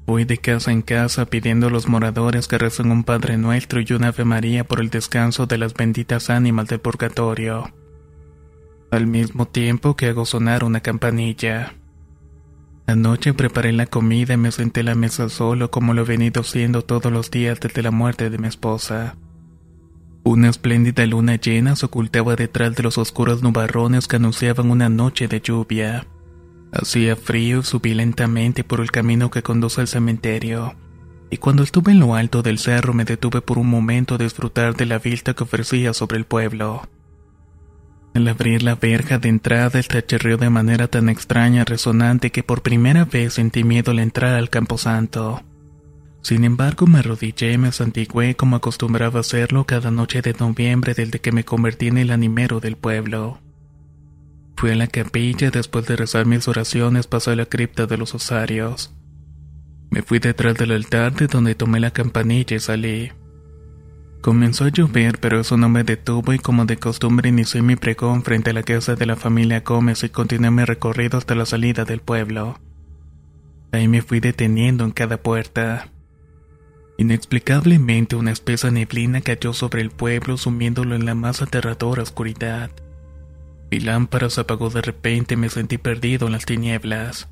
Voy 0.07 0.25
de 0.25 0.38
casa 0.38 0.73
en 0.73 0.83
casa 0.83 1.27
pidiendo 1.27 1.68
a 1.68 1.71
los 1.71 1.88
moradores 1.88 2.49
que 2.49 2.59
recen 2.59 2.90
un 2.90 3.05
Padre 3.05 3.37
Nuestro 3.37 3.81
y 3.81 3.92
una 3.92 4.09
Ave 4.09 4.25
María 4.25 4.64
por 4.64 4.81
el 4.81 4.90
descanso 4.90 5.47
de 5.47 5.59
las 5.59 5.75
benditas 5.75 6.31
ánimas 6.31 6.68
del 6.68 6.81
purgatorio. 6.81 7.73
Al 8.93 9.07
mismo 9.07 9.47
tiempo 9.49 9.97
que 9.97 10.09
hago 10.09 10.27
sonar 10.27 10.65
una 10.65 10.81
campanilla. 10.81 11.73
Anoche 12.87 13.33
preparé 13.33 13.73
la 13.73 13.87
comida 13.87 14.35
y 14.35 14.37
me 14.37 14.53
senté 14.53 14.81
a 14.81 14.83
la 14.83 14.95
mesa 14.95 15.31
solo 15.31 15.71
como 15.71 15.95
lo 15.95 16.03
he 16.03 16.05
venido 16.05 16.43
haciendo 16.43 16.83
todos 16.83 17.11
los 17.11 17.31
días 17.31 17.59
desde 17.59 17.83
la 17.83 17.91
muerte 17.91 18.29
de 18.29 18.37
mi 18.37 18.49
esposa. 18.49 19.17
Una 20.25 20.51
espléndida 20.51 21.07
luna 21.07 21.37
llena 21.37 21.75
se 21.75 21.87
ocultaba 21.87 22.37
detrás 22.37 22.77
de 22.77 22.83
los 22.83 22.99
oscuros 22.99 23.43
nubarrones 23.43 24.09
que 24.09 24.17
anunciaban 24.17 24.71
una 24.71 24.91
noche 24.91 25.27
de 25.27 25.41
lluvia. 25.41 26.07
Hacía 26.71 27.17
frío 27.17 27.61
y 27.61 27.63
subí 27.63 27.95
lentamente 27.95 28.63
por 28.63 28.83
el 28.83 28.91
camino 28.91 29.31
que 29.31 29.43
conduce 29.43 29.81
al 29.81 29.89
cementerio. 29.89 30.75
Y 31.31 31.39
cuando 31.39 31.63
estuve 31.63 31.93
en 31.93 32.01
lo 32.01 32.15
alto 32.15 32.43
del 32.43 32.59
cerro 32.59 32.93
me 32.93 33.07
detuve 33.07 33.41
por 33.41 33.57
un 33.57 33.71
momento 33.71 34.17
a 34.17 34.19
disfrutar 34.19 34.77
de 34.77 34.85
la 34.85 34.99
vista 34.99 35.33
que 35.33 35.45
ofrecía 35.45 35.95
sobre 35.95 36.19
el 36.19 36.27
pueblo. 36.27 36.83
Al 38.14 38.29
abrir 38.29 38.62
la 38.62 38.75
verja 38.75 39.18
de 39.18 39.31
entrada, 39.31 39.79
el 39.79 40.07
chirrió 40.07 40.37
de 40.37 40.51
manera 40.51 40.87
tan 40.88 41.09
extraña 41.09 41.64
resonante 41.64 42.31
que 42.31 42.42
por 42.42 42.62
primera 42.62 43.07
vez 43.07 43.35
sentí 43.35 43.64
miedo 43.64 43.92
al 43.92 44.01
entrar 44.01 44.35
al 44.35 44.51
camposanto. 44.51 45.42
Sin 46.20 46.44
embargo, 46.44 46.87
me 46.87 46.98
arrodillé 46.98 47.55
y 47.55 47.59
me 47.59 47.72
santigué 47.72 48.37
como 48.37 48.57
acostumbraba 48.57 49.20
hacerlo 49.20 49.64
cada 49.64 49.90
noche 49.90 50.20
de 50.20 50.35
noviembre 50.35 50.94
desde 50.94 51.20
que 51.20 51.33
me 51.33 51.44
convertí 51.44 51.88
en 51.88 51.98
el 51.98 52.11
animero 52.11 52.61
del 52.61 52.77
pueblo. 52.77 53.40
Fui 54.57 54.70
a 54.70 54.77
la 54.77 54.87
capilla 54.87 55.48
y 55.48 55.51
después 55.51 55.87
de 55.87 55.96
rezar 55.96 56.27
mis 56.27 56.46
oraciones 56.46 57.07
pasé 57.07 57.33
a 57.33 57.37
la 57.37 57.46
cripta 57.46 57.87
de 57.87 57.96
los 57.96 58.14
osarios. 58.14 58.94
Me 59.90 60.03
fui 60.03 60.20
detrás 60.20 60.55
del 60.55 60.70
altar 60.72 61.14
de 61.14 61.27
donde 61.27 61.55
tomé 61.55 61.81
la 61.81 61.90
campanilla 61.90 62.57
y 62.57 62.61
salí. 62.61 63.11
Comenzó 64.23 64.67
a 64.67 64.69
llover, 64.69 65.19
pero 65.19 65.41
eso 65.41 65.57
no 65.57 65.69
me 65.69 65.83
detuvo 65.83 66.33
y 66.33 66.39
como 66.39 66.65
de 66.65 66.77
costumbre 66.77 67.29
inicié 67.29 67.61
mi 67.61 67.75
pregón 67.75 68.23
frente 68.23 68.51
a 68.51 68.53
la 68.53 68.63
casa 68.63 68.95
de 68.95 69.05
la 69.05 69.17
familia 69.17 69.63
Gómez 69.67 70.05
y 70.05 70.11
continué 70.11 70.53
mi 70.53 70.65
recorrido 70.65 71.19
hasta 71.19 71.35
la 71.35 71.45
salida 71.45 71.85
del 71.85 72.01
pueblo. 72.01 72.61
Ahí 73.73 73.89
me 73.89 74.01
fui 74.01 74.21
deteniendo 74.21 74.85
en 74.85 74.93
cada 74.93 75.17
puerta. 75.21 75.89
Inexplicablemente 76.99 78.15
una 78.15 78.31
espesa 78.31 78.71
neblina 78.71 79.23
cayó 79.23 79.53
sobre 79.53 79.83
el 79.83 79.91
pueblo 79.91 80.37
sumiéndolo 80.37 80.95
en 80.95 81.05
la 81.05 81.17
más 81.17 81.43
aterradora 81.43 82.05
oscuridad. 82.05 82.71
Mi 83.73 83.81
lámpara 83.81 84.31
se 84.31 84.43
apagó 84.43 84.71
de 84.71 84.83
repente 84.83 85.35
y 85.35 85.37
me 85.37 85.49
sentí 85.49 85.79
perdido 85.79 86.29
en 86.29 86.33
las 86.35 86.47
tinieblas. 86.47 87.29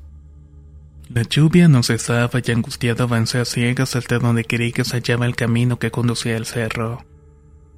La 1.13 1.23
lluvia 1.23 1.67
no 1.67 1.83
cesaba 1.83 2.39
y 2.41 2.51
angustiado 2.51 3.03
avancé 3.03 3.39
a 3.39 3.43
ciegas 3.43 3.97
hasta 3.97 4.17
donde 4.17 4.45
creí 4.45 4.71
que 4.71 4.85
se 4.85 4.95
hallaba 4.95 5.25
el 5.25 5.35
camino 5.35 5.77
que 5.77 5.91
conducía 5.91 6.37
al 6.37 6.45
cerro. 6.45 7.03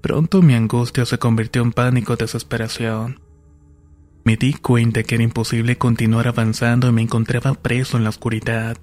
Pronto 0.02 0.44
mi 0.44 0.54
angustia 0.54 1.04
se 1.08 1.18
convirtió 1.18 1.64
en 1.64 1.72
pánico 1.72 2.16
desesperación. 2.16 3.22
Me 4.24 4.38
di 4.38 4.54
cuenta 4.54 5.02
que 5.02 5.16
era 5.16 5.24
imposible 5.24 5.80
continuar 5.80 6.28
avanzando 6.28 6.88
y 6.88 6.92
me 6.92 7.02
encontraba 7.02 7.56
preso 7.56 7.98
en 7.98 8.04
la 8.04 8.12
oscuridad. 8.12 8.78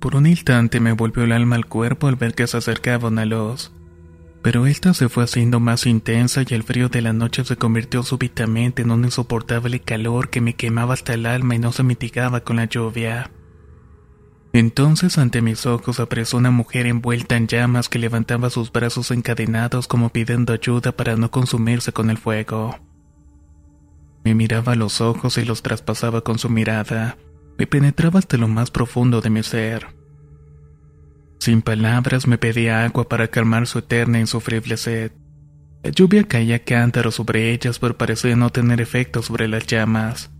Por 0.00 0.16
un 0.16 0.26
instante 0.26 0.78
me 0.78 0.92
volvió 0.92 1.24
el 1.24 1.32
alma 1.32 1.56
al 1.56 1.64
cuerpo 1.64 2.08
al 2.08 2.16
ver 2.16 2.34
que 2.34 2.46
se 2.46 2.58
acercaba 2.58 3.08
una 3.08 3.24
luz 3.24 3.72
pero 4.44 4.66
esta 4.66 4.92
se 4.92 5.08
fue 5.08 5.24
haciendo 5.24 5.58
más 5.58 5.86
intensa 5.86 6.42
y 6.46 6.52
el 6.52 6.64
frío 6.64 6.90
de 6.90 7.00
la 7.00 7.14
noche 7.14 7.46
se 7.46 7.56
convirtió 7.56 8.02
súbitamente 8.02 8.82
en 8.82 8.90
un 8.90 9.02
insoportable 9.02 9.80
calor 9.80 10.28
que 10.28 10.42
me 10.42 10.54
quemaba 10.54 10.92
hasta 10.92 11.14
el 11.14 11.24
alma 11.24 11.54
y 11.54 11.58
no 11.58 11.72
se 11.72 11.82
mitigaba 11.82 12.40
con 12.40 12.56
la 12.56 12.66
lluvia. 12.66 13.30
Entonces 14.52 15.16
ante 15.16 15.40
mis 15.40 15.64
ojos 15.64 15.98
apareció 15.98 16.38
una 16.38 16.50
mujer 16.50 16.84
envuelta 16.84 17.38
en 17.38 17.46
llamas 17.46 17.88
que 17.88 17.98
levantaba 17.98 18.50
sus 18.50 18.70
brazos 18.70 19.10
encadenados 19.12 19.88
como 19.88 20.10
pidiendo 20.10 20.52
ayuda 20.52 20.92
para 20.92 21.16
no 21.16 21.30
consumirse 21.30 21.92
con 21.92 22.10
el 22.10 22.18
fuego. 22.18 22.78
Me 24.24 24.34
miraba 24.34 24.72
a 24.72 24.76
los 24.76 25.00
ojos 25.00 25.38
y 25.38 25.46
los 25.46 25.62
traspasaba 25.62 26.20
con 26.20 26.38
su 26.38 26.50
mirada. 26.50 27.16
Me 27.56 27.66
penetraba 27.66 28.18
hasta 28.18 28.36
lo 28.36 28.48
más 28.48 28.70
profundo 28.70 29.22
de 29.22 29.30
mi 29.30 29.42
ser. 29.42 30.03
Sin 31.44 31.60
palabras 31.60 32.26
me 32.26 32.38
pedía 32.38 32.86
agua 32.86 33.06
para 33.06 33.28
calmar 33.28 33.66
su 33.66 33.80
eterna 33.80 34.16
e 34.16 34.22
insufrible 34.22 34.78
sed. 34.78 35.12
La 35.82 35.90
lluvia 35.90 36.24
caía 36.24 36.64
cántaro 36.64 37.10
sobre 37.10 37.52
ellas, 37.52 37.78
pero 37.78 37.98
parecía 37.98 38.34
no 38.34 38.48
tener 38.48 38.80
efecto 38.80 39.20
sobre 39.20 39.46
las 39.46 39.66
llamas. 39.66 40.30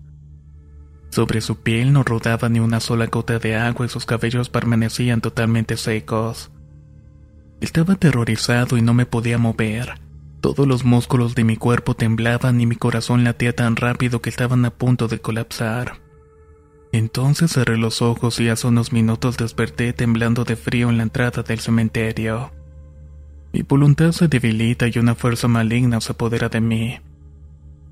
Sobre 1.10 1.42
su 1.42 1.56
piel 1.56 1.92
no 1.92 2.04
rodaba 2.04 2.48
ni 2.48 2.58
una 2.58 2.80
sola 2.80 3.08
gota 3.08 3.38
de 3.38 3.54
agua 3.54 3.84
y 3.84 3.90
sus 3.90 4.06
cabellos 4.06 4.48
permanecían 4.48 5.20
totalmente 5.20 5.76
secos. 5.76 6.50
Estaba 7.60 7.92
aterrorizado 7.92 8.78
y 8.78 8.80
no 8.80 8.94
me 8.94 9.04
podía 9.04 9.36
mover. 9.36 10.00
Todos 10.40 10.66
los 10.66 10.86
músculos 10.86 11.34
de 11.34 11.44
mi 11.44 11.58
cuerpo 11.58 11.92
temblaban 11.92 12.62
y 12.62 12.66
mi 12.66 12.76
corazón 12.76 13.24
latía 13.24 13.54
tan 13.54 13.76
rápido 13.76 14.22
que 14.22 14.30
estaban 14.30 14.64
a 14.64 14.70
punto 14.70 15.06
de 15.06 15.18
colapsar. 15.20 16.03
Entonces 16.94 17.50
cerré 17.50 17.76
los 17.76 18.02
ojos 18.02 18.38
y 18.38 18.48
hace 18.48 18.68
unos 18.68 18.92
minutos 18.92 19.36
desperté 19.36 19.92
temblando 19.92 20.44
de 20.44 20.54
frío 20.54 20.90
en 20.90 20.96
la 20.96 21.02
entrada 21.02 21.42
del 21.42 21.58
cementerio. 21.58 22.52
Mi 23.52 23.62
voluntad 23.62 24.12
se 24.12 24.28
debilita 24.28 24.86
y 24.86 25.00
una 25.00 25.16
fuerza 25.16 25.48
maligna 25.48 26.00
se 26.00 26.12
apodera 26.12 26.48
de 26.48 26.60
mí. 26.60 27.00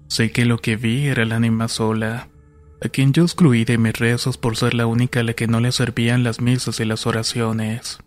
Sé 0.06 0.30
que 0.30 0.44
lo 0.44 0.58
que 0.58 0.76
vi 0.76 1.08
era 1.08 1.24
el 1.24 1.32
ánima 1.32 1.66
sola, 1.66 2.28
a 2.80 2.88
quien 2.90 3.12
yo 3.12 3.24
excluí 3.24 3.64
de 3.64 3.76
mis 3.76 3.98
rezos 3.98 4.38
por 4.38 4.56
ser 4.56 4.72
la 4.72 4.86
única 4.86 5.18
a 5.18 5.24
la 5.24 5.32
que 5.32 5.48
no 5.48 5.58
le 5.58 5.72
servían 5.72 6.22
las 6.22 6.40
misas 6.40 6.78
y 6.78 6.84
las 6.84 7.04
oraciones. 7.04 7.98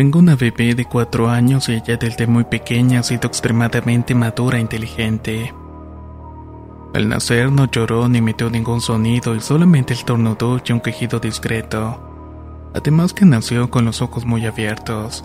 Tengo 0.00 0.18
una 0.18 0.34
bebé 0.34 0.74
de 0.74 0.86
cuatro 0.86 1.28
años 1.28 1.68
y 1.68 1.74
ella 1.74 1.98
desde 1.98 2.26
muy 2.26 2.44
pequeña 2.44 3.00
ha 3.00 3.02
sido 3.02 3.28
extremadamente 3.28 4.14
madura 4.14 4.56
e 4.56 4.62
inteligente. 4.62 5.52
Al 6.94 7.06
nacer 7.06 7.52
no 7.52 7.70
lloró 7.70 8.08
ni 8.08 8.16
emitió 8.16 8.48
ningún 8.48 8.80
sonido 8.80 9.34
y 9.34 9.40
solamente 9.40 9.92
estornudó 9.92 10.58
y 10.64 10.72
un 10.72 10.80
quejido 10.80 11.20
discreto. 11.20 12.00
Además 12.74 13.12
que 13.12 13.26
nació 13.26 13.70
con 13.70 13.84
los 13.84 14.00
ojos 14.00 14.24
muy 14.24 14.46
abiertos. 14.46 15.22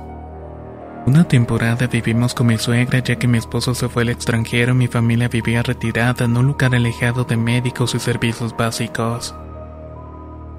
Una 1.05 1.25
temporada 1.25 1.87
vivimos 1.87 2.33
con 2.33 2.47
mi 2.47 2.57
suegra 2.57 2.99
ya 2.99 3.15
que 3.15 3.29
mi 3.29 3.37
esposo 3.37 3.73
se 3.75 3.87
fue 3.87 4.01
al 4.03 4.09
extranjero 4.09 4.73
y 4.73 4.75
mi 4.75 4.87
familia 4.87 5.29
vivía 5.29 5.63
retirada 5.63 6.25
en 6.25 6.35
un 6.35 6.47
lugar 6.47 6.75
alejado 6.75 7.23
de 7.23 7.37
médicos 7.37 7.95
y 7.95 7.99
servicios 7.99 8.53
básicos. 8.57 9.33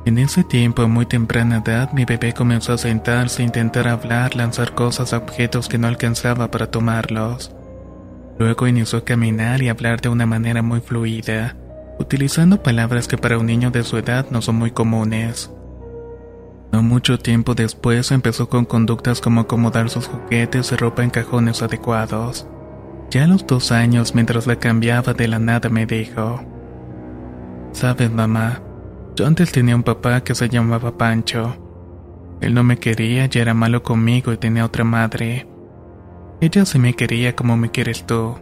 En 0.06 0.18
ese 0.18 0.44
tiempo, 0.44 0.82
a 0.82 0.86
muy 0.86 1.04
temprana 1.04 1.64
edad, 1.66 1.90
mi 1.92 2.04
bebé 2.04 2.32
comenzó 2.32 2.72
a 2.74 2.78
sentarse, 2.78 3.42
intentar 3.42 3.88
hablar, 3.88 4.36
lanzar 4.36 4.72
cosas 4.72 5.12
a 5.12 5.16
objetos 5.16 5.68
que 5.68 5.78
no 5.78 5.88
alcanzaba 5.88 6.48
para 6.48 6.70
tomarlos. 6.70 7.52
Luego 8.38 8.68
inició 8.68 9.00
a 9.00 9.04
caminar 9.04 9.62
y 9.62 9.68
hablar 9.68 10.00
de 10.00 10.08
una 10.08 10.24
manera 10.24 10.62
muy 10.62 10.78
fluida, 10.78 11.56
utilizando 11.98 12.62
palabras 12.62 13.08
que 13.08 13.18
para 13.18 13.36
un 13.36 13.46
niño 13.46 13.72
de 13.72 13.82
su 13.82 13.96
edad 13.96 14.26
no 14.30 14.42
son 14.42 14.54
muy 14.54 14.70
comunes. 14.70 15.50
No 16.70 16.84
mucho 16.84 17.18
tiempo 17.18 17.56
después 17.56 18.12
empezó 18.12 18.48
con 18.48 18.64
conductas 18.64 19.20
como 19.20 19.40
acomodar 19.40 19.90
sus 19.90 20.06
juguetes 20.06 20.70
y 20.70 20.76
ropa 20.76 21.02
en 21.02 21.10
cajones 21.10 21.62
adecuados. 21.62 22.46
Ya 23.10 23.24
a 23.24 23.26
los 23.26 23.44
dos 23.44 23.72
años, 23.72 24.14
mientras 24.14 24.46
la 24.46 24.54
cambiaba 24.54 25.14
de 25.14 25.26
la 25.26 25.40
nada, 25.40 25.68
me 25.68 25.84
dijo, 25.84 26.44
Sabes, 27.72 28.12
mamá, 28.12 28.62
yo 29.16 29.26
antes 29.26 29.50
tenía 29.50 29.74
un 29.74 29.82
papá 29.82 30.22
que 30.22 30.34
se 30.34 30.48
llamaba 30.50 30.98
Pancho. 30.98 31.56
Él 32.42 32.52
no 32.52 32.62
me 32.62 32.76
quería 32.76 33.28
y 33.32 33.38
era 33.38 33.54
malo 33.54 33.82
conmigo 33.82 34.32
y 34.32 34.36
tenía 34.36 34.66
otra 34.66 34.84
madre. 34.84 35.48
Ella 36.42 36.66
sí 36.66 36.78
me 36.78 36.92
quería 36.92 37.34
como 37.34 37.56
me 37.56 37.70
quieres 37.70 38.04
tú. 38.04 38.36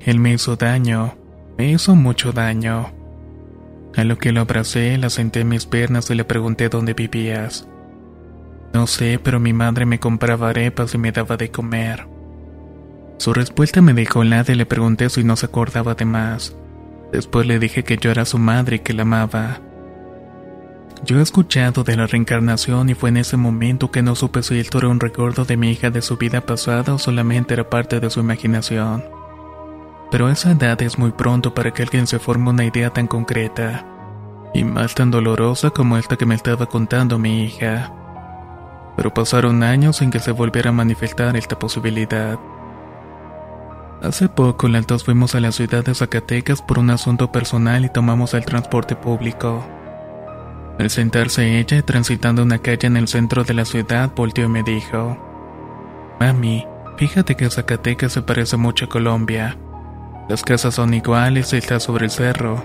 Él 0.00 0.18
me 0.18 0.32
hizo 0.32 0.56
daño, 0.56 1.14
me 1.56 1.70
hizo 1.70 1.94
mucho 1.94 2.32
daño. 2.32 2.92
A 3.96 4.02
lo 4.02 4.18
que 4.18 4.32
lo 4.32 4.40
abracé, 4.40 4.98
la 4.98 5.08
senté 5.08 5.40
en 5.40 5.48
mis 5.48 5.66
piernas 5.66 6.10
y 6.10 6.16
le 6.16 6.24
pregunté 6.24 6.68
dónde 6.68 6.92
vivías. 6.92 7.68
No 8.74 8.88
sé, 8.88 9.20
pero 9.22 9.38
mi 9.38 9.52
madre 9.52 9.86
me 9.86 10.00
compraba 10.00 10.50
arepas 10.50 10.94
y 10.94 10.98
me 10.98 11.12
daba 11.12 11.36
de 11.36 11.50
comer. 11.52 12.08
Su 13.18 13.32
respuesta 13.32 13.80
me 13.80 13.94
dejó 13.94 14.22
helada 14.22 14.52
y 14.52 14.56
le 14.56 14.66
pregunté 14.66 15.08
si 15.08 15.22
no 15.22 15.36
se 15.36 15.46
acordaba 15.46 15.94
de 15.94 16.04
más. 16.04 16.56
Después 17.12 17.46
le 17.46 17.60
dije 17.60 17.84
que 17.84 17.96
yo 17.96 18.10
era 18.10 18.24
su 18.24 18.38
madre 18.38 18.76
y 18.76 18.78
que 18.80 18.92
la 18.92 19.02
amaba. 19.02 19.60
Yo 21.04 21.18
he 21.18 21.22
escuchado 21.22 21.84
de 21.84 21.96
la 21.96 22.06
reencarnación 22.06 22.88
y 22.88 22.94
fue 22.94 23.10
en 23.10 23.18
ese 23.18 23.36
momento 23.36 23.90
que 23.90 24.02
no 24.02 24.14
supe 24.14 24.42
si 24.42 24.58
esto 24.58 24.78
era 24.78 24.88
un 24.88 24.98
recuerdo 24.98 25.44
de 25.44 25.56
mi 25.56 25.70
hija 25.70 25.90
de 25.90 26.02
su 26.02 26.16
vida 26.16 26.40
pasada 26.40 26.94
o 26.94 26.98
solamente 26.98 27.54
era 27.54 27.68
parte 27.68 28.00
de 28.00 28.10
su 28.10 28.20
imaginación. 28.20 29.04
Pero 30.10 30.30
esa 30.30 30.52
edad 30.52 30.80
es 30.82 30.98
muy 30.98 31.12
pronto 31.12 31.54
para 31.54 31.72
que 31.72 31.82
alguien 31.82 32.06
se 32.06 32.18
forme 32.18 32.50
una 32.50 32.64
idea 32.64 32.90
tan 32.90 33.06
concreta. 33.06 33.84
y 34.54 34.64
más 34.64 34.94
tan 34.94 35.10
dolorosa 35.10 35.70
como 35.70 35.98
esta 35.98 36.16
que 36.16 36.24
me 36.24 36.34
estaba 36.34 36.66
contando 36.66 37.18
mi 37.18 37.44
hija. 37.44 37.92
Pero 38.96 39.12
pasaron 39.12 39.62
años 39.62 39.96
sin 39.98 40.10
que 40.10 40.18
se 40.18 40.32
volviera 40.32 40.70
a 40.70 40.72
manifestar 40.72 41.36
esta 41.36 41.58
posibilidad. 41.58 42.38
Hace 44.02 44.28
poco 44.30 44.68
las 44.68 44.86
dos 44.86 45.04
fuimos 45.04 45.34
a 45.34 45.40
la 45.40 45.52
ciudad 45.52 45.84
de 45.84 45.94
Zacatecas 45.94 46.62
por 46.62 46.78
un 46.78 46.88
asunto 46.90 47.30
personal 47.30 47.84
y 47.84 47.90
tomamos 47.90 48.32
el 48.32 48.46
transporte 48.46 48.96
público. 48.96 49.62
Al 50.78 50.90
sentarse 50.90 51.58
ella, 51.58 51.80
transitando 51.82 52.42
una 52.42 52.58
calle 52.58 52.86
en 52.86 52.96
el 52.96 53.08
centro 53.08 53.44
de 53.44 53.54
la 53.54 53.64
ciudad, 53.64 54.12
volteó 54.14 54.44
y 54.44 54.48
me 54.48 54.62
dijo, 54.62 55.16
Mami, 56.20 56.66
fíjate 56.98 57.34
que 57.34 57.48
Zacatecas 57.48 58.12
se 58.12 58.22
parece 58.22 58.58
mucho 58.58 58.84
a 58.84 58.88
Colombia. 58.88 59.56
Las 60.28 60.42
casas 60.42 60.74
son 60.74 60.92
iguales 60.92 61.52
y 61.52 61.56
está 61.56 61.80
sobre 61.80 62.06
el 62.06 62.10
cerro, 62.10 62.62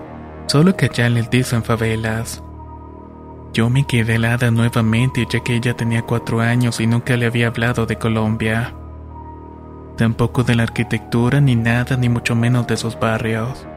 solo 0.48 0.76
que 0.76 0.88
allá 0.88 1.10
les 1.10 1.30
dicen 1.30 1.64
favelas. 1.64 2.44
Yo 3.54 3.70
me 3.70 3.86
quedé 3.86 4.16
helada 4.16 4.52
nuevamente 4.52 5.26
ya 5.30 5.42
que 5.42 5.56
ella 5.56 5.76
tenía 5.76 6.02
cuatro 6.04 6.42
años 6.42 6.80
y 6.80 6.88
nunca 6.88 7.16
le 7.18 7.26
había 7.26 7.48
hablado 7.48 7.86
de 7.86 7.98
Colombia. 7.98 8.74
Tampoco 9.98 10.44
de 10.44 10.56
la 10.56 10.64
arquitectura 10.64 11.40
ni 11.40 11.56
nada, 11.56 11.98
ni 11.98 12.10
mucho 12.10 12.36
menos 12.36 12.66
de 12.68 12.78
sus 12.78 13.00
barrios. 13.00 13.68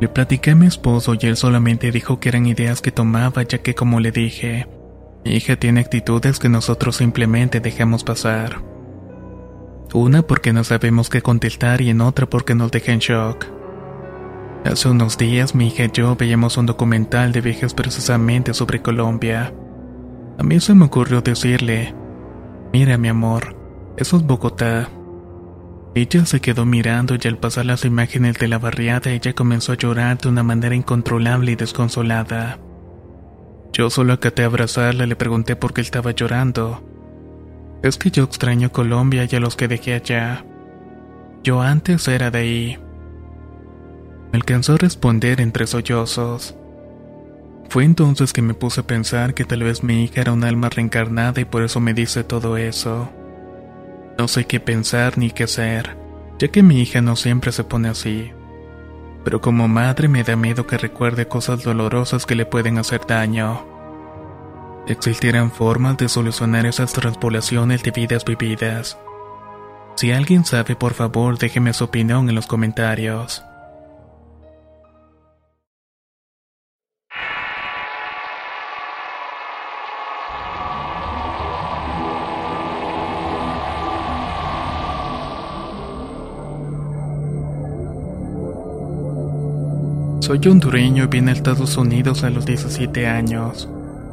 Le 0.00 0.08
platiqué 0.08 0.52
a 0.52 0.54
mi 0.54 0.66
esposo 0.66 1.14
y 1.20 1.26
él 1.26 1.36
solamente 1.36 1.92
dijo 1.92 2.18
que 2.20 2.30
eran 2.30 2.46
ideas 2.46 2.80
que 2.80 2.90
tomaba 2.90 3.42
ya 3.42 3.58
que 3.58 3.74
como 3.74 4.00
le 4.00 4.10
dije, 4.10 4.66
mi 5.26 5.32
hija 5.32 5.56
tiene 5.56 5.80
actitudes 5.80 6.38
que 6.38 6.48
nosotros 6.48 6.96
simplemente 6.96 7.60
dejamos 7.60 8.02
pasar. 8.02 8.62
Una 9.92 10.22
porque 10.22 10.54
no 10.54 10.64
sabemos 10.64 11.10
qué 11.10 11.20
contestar 11.20 11.82
y 11.82 11.90
en 11.90 12.00
otra 12.00 12.24
porque 12.24 12.54
nos 12.54 12.70
deja 12.70 12.92
en 12.92 13.00
shock. 13.00 13.44
Hace 14.64 14.88
unos 14.88 15.18
días 15.18 15.54
mi 15.54 15.66
hija 15.68 15.84
y 15.84 15.90
yo 15.92 16.16
veíamos 16.16 16.56
un 16.56 16.64
documental 16.64 17.32
de 17.32 17.42
viajes 17.42 17.74
precisamente 17.74 18.54
sobre 18.54 18.80
Colombia. 18.80 19.52
A 20.38 20.42
mí 20.42 20.60
se 20.60 20.74
me 20.74 20.86
ocurrió 20.86 21.20
decirle, 21.20 21.94
mira 22.72 22.96
mi 22.96 23.08
amor, 23.08 23.54
eso 23.98 24.16
es 24.16 24.22
Bogotá. 24.22 24.88
Ella 25.94 26.24
se 26.24 26.40
quedó 26.40 26.64
mirando 26.66 27.16
y 27.20 27.26
al 27.26 27.38
pasar 27.38 27.66
las 27.66 27.84
imágenes 27.84 28.38
de 28.38 28.46
la 28.46 28.58
barriada 28.58 29.10
ella 29.10 29.32
comenzó 29.32 29.72
a 29.72 29.76
llorar 29.76 30.18
de 30.18 30.28
una 30.28 30.44
manera 30.44 30.76
incontrolable 30.76 31.52
y 31.52 31.56
desconsolada. 31.56 32.60
Yo 33.72 33.90
solo 33.90 34.12
acaté 34.12 34.44
a 34.44 34.46
abrazarla 34.46 35.04
y 35.04 35.08
le 35.08 35.16
pregunté 35.16 35.56
por 35.56 35.72
qué 35.72 35.80
estaba 35.80 36.12
llorando. 36.12 36.84
Es 37.82 37.98
que 37.98 38.10
yo 38.10 38.22
extraño 38.22 38.70
Colombia 38.70 39.26
y 39.28 39.34
a 39.34 39.40
los 39.40 39.56
que 39.56 39.66
dejé 39.66 39.94
allá. 39.94 40.44
Yo 41.42 41.60
antes 41.60 42.06
era 42.06 42.30
de 42.30 42.38
ahí. 42.38 42.78
Me 44.32 44.38
alcanzó 44.38 44.74
a 44.74 44.78
responder 44.78 45.40
entre 45.40 45.66
sollozos. 45.66 46.54
Fue 47.68 47.84
entonces 47.84 48.32
que 48.32 48.42
me 48.42 48.54
puse 48.54 48.82
a 48.82 48.86
pensar 48.86 49.34
que 49.34 49.44
tal 49.44 49.64
vez 49.64 49.82
mi 49.82 50.04
hija 50.04 50.20
era 50.20 50.32
un 50.32 50.44
alma 50.44 50.68
reencarnada 50.68 51.40
y 51.40 51.44
por 51.44 51.62
eso 51.62 51.80
me 51.80 51.94
dice 51.94 52.22
todo 52.22 52.56
eso. 52.56 53.10
No 54.20 54.28
sé 54.28 54.44
qué 54.44 54.60
pensar 54.60 55.16
ni 55.16 55.30
qué 55.30 55.44
hacer, 55.44 55.96
ya 56.38 56.48
que 56.48 56.62
mi 56.62 56.82
hija 56.82 57.00
no 57.00 57.16
siempre 57.16 57.52
se 57.52 57.64
pone 57.64 57.88
así. 57.88 58.32
Pero 59.24 59.40
como 59.40 59.66
madre 59.66 60.08
me 60.08 60.22
da 60.24 60.36
miedo 60.36 60.66
que 60.66 60.76
recuerde 60.76 61.26
cosas 61.26 61.64
dolorosas 61.64 62.26
que 62.26 62.34
le 62.34 62.44
pueden 62.44 62.76
hacer 62.76 63.06
daño. 63.06 63.66
Existirán 64.86 65.50
formas 65.50 65.96
de 65.96 66.10
solucionar 66.10 66.66
esas 66.66 66.92
transpolaciones 66.92 67.82
de 67.82 67.92
vidas 67.92 68.26
vividas. 68.26 68.98
Si 69.96 70.12
alguien 70.12 70.44
sabe, 70.44 70.76
por 70.76 70.92
favor, 70.92 71.38
déjeme 71.38 71.72
su 71.72 71.84
opinión 71.84 72.28
en 72.28 72.34
los 72.34 72.46
comentarios. 72.46 73.42
Soy 90.30 90.38
hondureño 90.48 91.02
y 91.02 91.06
vine 91.08 91.32
a 91.32 91.34
Estados 91.34 91.76
Unidos 91.76 92.22
a 92.22 92.30
los 92.30 92.46
17 92.46 93.08
años. 93.08 93.68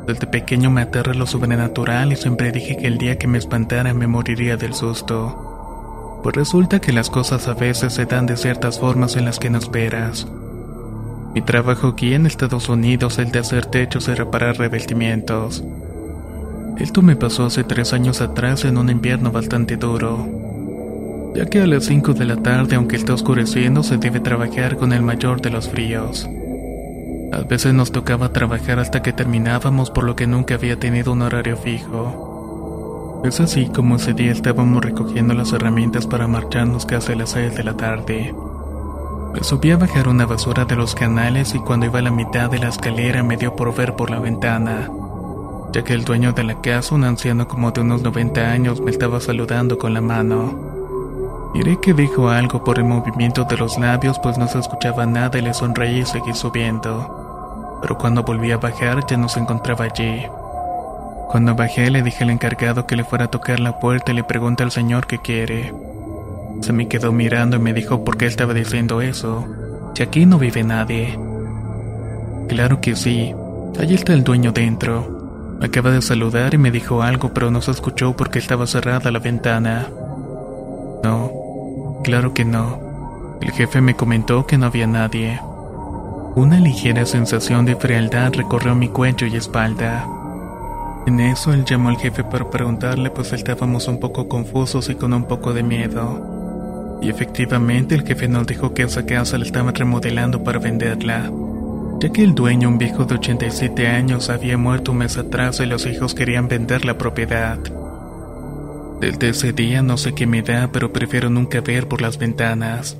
Desde 0.08 0.26
pequeño 0.26 0.72
me 0.72 0.82
aterra 0.82 1.14
lo 1.14 1.28
sobrenatural 1.28 2.12
y 2.12 2.16
siempre 2.16 2.52
dije 2.52 2.76
que 2.76 2.88
el 2.88 2.98
día 2.98 3.20
que 3.20 3.28
me 3.28 3.38
espantara 3.38 3.94
me 3.94 4.08
moriría 4.08 4.58
del 4.58 4.74
susto. 4.74 6.20
Pues 6.24 6.36
resulta 6.36 6.82
que 6.82 6.92
las 6.92 7.12
cosas 7.12 7.48
a 7.48 7.54
veces 7.54 7.94
se 7.94 8.08
dan 8.08 8.26
de 8.26 8.36
ciertas 8.36 8.80
formas 8.80 9.16
en 9.16 9.26
las 9.26 9.38
que 9.38 9.52
no 9.52 9.60
esperas. 9.60 10.26
Mi 11.36 11.44
trabajo 11.44 11.90
aquí 11.90 12.16
en 12.16 12.26
Estados 12.26 12.68
Unidos 12.68 13.20
es 13.20 13.28
el 13.28 13.32
de 13.32 13.38
hacer 13.38 13.68
techos 13.68 14.08
y 14.08 14.16
reparar 14.16 14.58
revestimientos. 14.58 15.64
Esto 16.80 17.04
me 17.04 17.16
pasó 17.16 17.46
hace 17.46 17.64
tres 17.64 17.94
años 17.94 18.22
atrás 18.22 18.66
en 18.66 18.80
un 18.80 18.90
invierno 18.90 19.32
bastante 19.32 19.78
duro 19.78 20.47
ya 21.38 21.46
que 21.46 21.62
a 21.62 21.68
las 21.68 21.86
5 21.86 22.16
de 22.16 22.26
la 22.26 22.38
tarde, 22.38 22.78
aunque 22.78 22.96
está 22.96 23.14
oscureciendo, 23.14 23.84
se 23.84 23.98
debe 23.98 24.20
trabajar 24.20 24.76
con 24.76 24.92
el 24.92 25.04
mayor 25.04 25.40
de 25.40 25.52
los 25.52 25.70
fríos. 25.70 26.28
A 27.32 27.42
veces 27.42 27.76
nos 27.76 27.92
tocaba 27.92 28.34
trabajar 28.34 28.80
hasta 28.80 29.04
que 29.04 29.14
terminábamos, 29.14 29.92
por 29.92 30.04
lo 30.04 30.16
que 30.16 30.26
nunca 30.26 30.56
había 30.56 30.80
tenido 30.80 31.12
un 31.12 31.22
horario 31.22 31.56
fijo. 31.56 33.22
Es 33.24 33.40
así 33.40 33.68
como 33.68 33.98
ese 33.98 34.14
día 34.14 34.32
estábamos 34.32 34.84
recogiendo 34.84 35.36
las 35.36 35.54
herramientas 35.54 36.08
para 36.08 36.28
marcharnos 36.28 36.88
casi 36.88 37.12
a 37.12 37.18
las 37.18 37.30
6 37.30 37.56
de 37.56 37.64
la 37.64 37.78
tarde. 37.78 38.34
Me 39.36 39.44
subí 39.44 39.70
a 39.70 39.78
bajar 39.78 40.08
una 40.08 40.26
basura 40.26 40.66
de 40.66 40.76
los 40.76 40.96
canales 40.96 41.54
y 41.54 41.60
cuando 41.60 41.86
iba 41.86 42.00
a 42.00 42.02
la 42.02 42.10
mitad 42.10 42.50
de 42.50 42.58
la 42.58 42.70
escalera 42.70 43.22
me 43.22 43.38
dio 43.38 43.56
por 43.56 43.76
ver 43.76 43.96
por 43.96 44.10
la 44.10 44.20
ventana, 44.20 44.90
ya 45.72 45.84
que 45.84 45.94
el 45.94 46.04
dueño 46.04 46.34
de 46.34 46.46
la 46.46 46.62
casa, 46.62 46.96
un 46.96 47.04
anciano 47.04 47.48
como 47.48 47.70
de 47.70 47.82
unos 47.82 48.02
90 48.02 48.42
años, 48.42 48.82
me 48.82 48.90
estaba 48.90 49.20
saludando 49.20 49.78
con 49.78 49.94
la 49.94 50.02
mano. 50.02 50.67
Miré 51.54 51.80
que 51.80 51.94
dijo 51.94 52.30
algo 52.30 52.64
por 52.64 52.78
el 52.78 52.86
movimiento 52.86 53.44
de 53.46 53.58
los 53.58 53.78
labios, 53.78 54.20
pues 54.20 54.38
no 54.38 54.48
se 54.48 54.60
escuchaba 54.60 55.06
nada 55.06 55.40
y 55.40 55.42
le 55.42 55.54
sonreí 55.54 56.00
y 56.00 56.06
seguí 56.06 56.34
subiendo. 56.34 57.80
Pero 57.82 57.98
cuando 57.98 58.24
volví 58.24 58.52
a 58.52 58.58
bajar 58.58 59.06
ya 59.08 59.18
no 59.18 59.30
se 59.30 59.40
encontraba 59.40 59.86
allí. 59.86 60.26
Cuando 61.30 61.56
bajé 61.56 61.90
le 61.92 62.04
dije 62.04 62.24
al 62.24 62.30
encargado 62.30 62.86
que 62.86 62.96
le 62.96 63.04
fuera 63.04 63.26
a 63.26 63.32
tocar 63.32 63.60
la 63.60 63.80
puerta 63.80 64.12
y 64.12 64.16
le 64.16 64.24
pregunté 64.24 64.64
al 64.64 64.72
señor 64.72 65.08
qué 65.08 65.20
quiere. 65.20 65.74
Se 66.62 66.74
me 66.74 66.88
quedó 66.88 67.12
mirando 67.12 67.58
y 67.58 67.60
me 67.60 67.74
dijo 67.74 68.04
por 68.04 68.18
qué 68.18 68.26
estaba 68.26 68.54
diciendo 68.54 69.02
eso, 69.02 69.46
si 69.94 70.04
aquí 70.04 70.26
no 70.26 70.38
vive 70.38 70.64
nadie. 70.64 71.20
Claro 72.48 72.82
que 72.82 72.96
sí, 72.96 73.34
allí 73.80 73.96
está 73.96 74.14
el 74.14 74.24
dueño 74.24 74.52
dentro. 74.52 75.58
Acaba 75.62 75.92
de 75.92 76.02
saludar 76.02 76.54
y 76.54 76.58
me 76.58 76.72
dijo 76.72 77.02
algo, 77.02 77.34
pero 77.34 77.52
no 77.52 77.62
se 77.62 77.72
escuchó 77.72 78.16
porque 78.16 78.40
estaba 78.40 78.68
cerrada 78.68 79.12
la 79.12 79.20
ventana. 79.20 79.88
No, 81.04 82.00
claro 82.04 82.34
que 82.34 82.46
no. 82.46 83.38
El 83.42 83.52
jefe 83.52 83.82
me 83.82 83.96
comentó 83.96 84.46
que 84.46 84.58
no 84.58 84.66
había 84.66 84.88
nadie. 84.88 85.40
Una 86.36 86.60
ligera 86.60 87.06
sensación 87.06 87.66
de 87.66 87.76
frialdad 87.76 88.34
recorrió 88.34 88.76
mi 88.76 88.90
cuello 88.90 89.26
y 89.28 89.36
espalda. 89.36 90.08
En 91.08 91.20
eso 91.20 91.54
él 91.54 91.66
llamó 91.66 91.90
al 91.90 91.98
jefe 91.98 92.24
para 92.24 92.50
preguntarle 92.50 93.10
pues 93.10 93.32
estábamos 93.34 93.88
un 93.88 94.00
poco 94.00 94.28
confusos 94.28 94.90
y 94.90 94.96
con 94.96 95.14
un 95.14 95.24
poco 95.24 95.54
de 95.54 95.64
miedo. 95.64 97.00
Y 97.02 97.10
efectivamente 97.10 97.96
el 97.96 98.06
jefe 98.06 98.28
nos 98.28 98.46
dijo 98.46 98.74
que 98.74 98.84
esa 98.84 99.06
casa 99.06 99.38
la 99.38 99.46
estaban 99.46 99.74
remodelando 99.74 100.44
para 100.44 100.60
venderla, 100.60 101.32
ya 102.00 102.10
que 102.10 102.24
el 102.24 102.36
dueño, 102.36 102.70
un 102.70 102.78
viejo 102.78 103.06
de 103.06 103.16
87 103.16 103.88
años, 103.88 104.30
había 104.30 104.58
muerto 104.58 104.92
un 104.92 105.00
mes 105.00 105.18
atrás 105.18 105.60
y 105.60 105.66
los 105.66 105.86
hijos 105.86 106.14
querían 106.14 106.48
vender 106.48 106.86
la 106.86 106.98
propiedad. 106.98 107.58
Desde 109.00 109.30
ese 109.30 109.54
día 109.54 109.84
no 109.84 109.96
sé 109.98 110.16
qué 110.16 110.26
me 110.26 110.42
da, 110.42 110.72
pero 110.72 110.92
prefiero 110.92 111.30
nunca 111.30 111.62
ver 111.62 111.88
por 111.88 112.02
las 112.02 112.18
ventanas. 112.18 112.98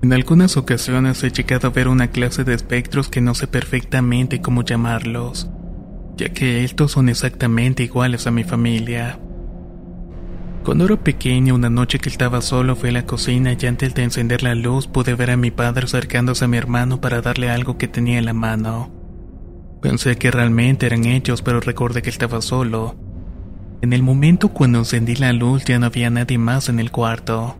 En 0.00 0.14
algunas 0.14 0.56
ocasiones 0.56 1.22
he 1.22 1.30
llegado 1.30 1.68
a 1.68 1.70
ver 1.70 1.88
una 1.88 2.10
clase 2.10 2.44
de 2.44 2.54
espectros 2.54 3.10
que 3.10 3.20
no 3.20 3.34
sé 3.34 3.46
perfectamente 3.46 4.40
cómo 4.40 4.62
llamarlos, 4.64 5.50
ya 6.16 6.30
que 6.30 6.64
estos 6.64 6.92
son 6.92 7.10
exactamente 7.10 7.82
iguales 7.82 8.26
a 8.26 8.30
mi 8.30 8.42
familia. 8.42 9.18
Cuando 10.64 10.84
era 10.84 10.96
pequeño, 10.96 11.54
una 11.54 11.70
noche 11.70 11.98
que 11.98 12.08
estaba 12.08 12.42
solo, 12.42 12.76
fui 12.76 12.90
a 12.90 12.92
la 12.92 13.06
cocina 13.06 13.56
y 13.58 13.66
antes 13.66 13.94
de 13.94 14.02
encender 14.02 14.42
la 14.42 14.54
luz 14.54 14.86
pude 14.86 15.14
ver 15.14 15.30
a 15.30 15.36
mi 15.36 15.50
padre 15.50 15.84
acercándose 15.84 16.44
a 16.44 16.48
mi 16.48 16.56
hermano 16.56 17.00
para 17.00 17.22
darle 17.22 17.50
algo 17.50 17.78
que 17.78 17.88
tenía 17.88 18.18
en 18.18 18.26
la 18.26 18.34
mano. 18.34 18.90
Pensé 19.80 20.16
que 20.16 20.30
realmente 20.30 20.86
eran 20.86 21.04
ellos, 21.04 21.40
pero 21.40 21.60
recordé 21.60 22.02
que 22.02 22.10
estaba 22.10 22.42
solo. 22.42 22.96
En 23.80 23.92
el 23.92 24.02
momento 24.02 24.48
cuando 24.48 24.80
encendí 24.80 25.14
la 25.14 25.32
luz 25.32 25.64
ya 25.64 25.78
no 25.78 25.86
había 25.86 26.10
nadie 26.10 26.36
más 26.36 26.68
en 26.68 26.80
el 26.80 26.90
cuarto. 26.90 27.56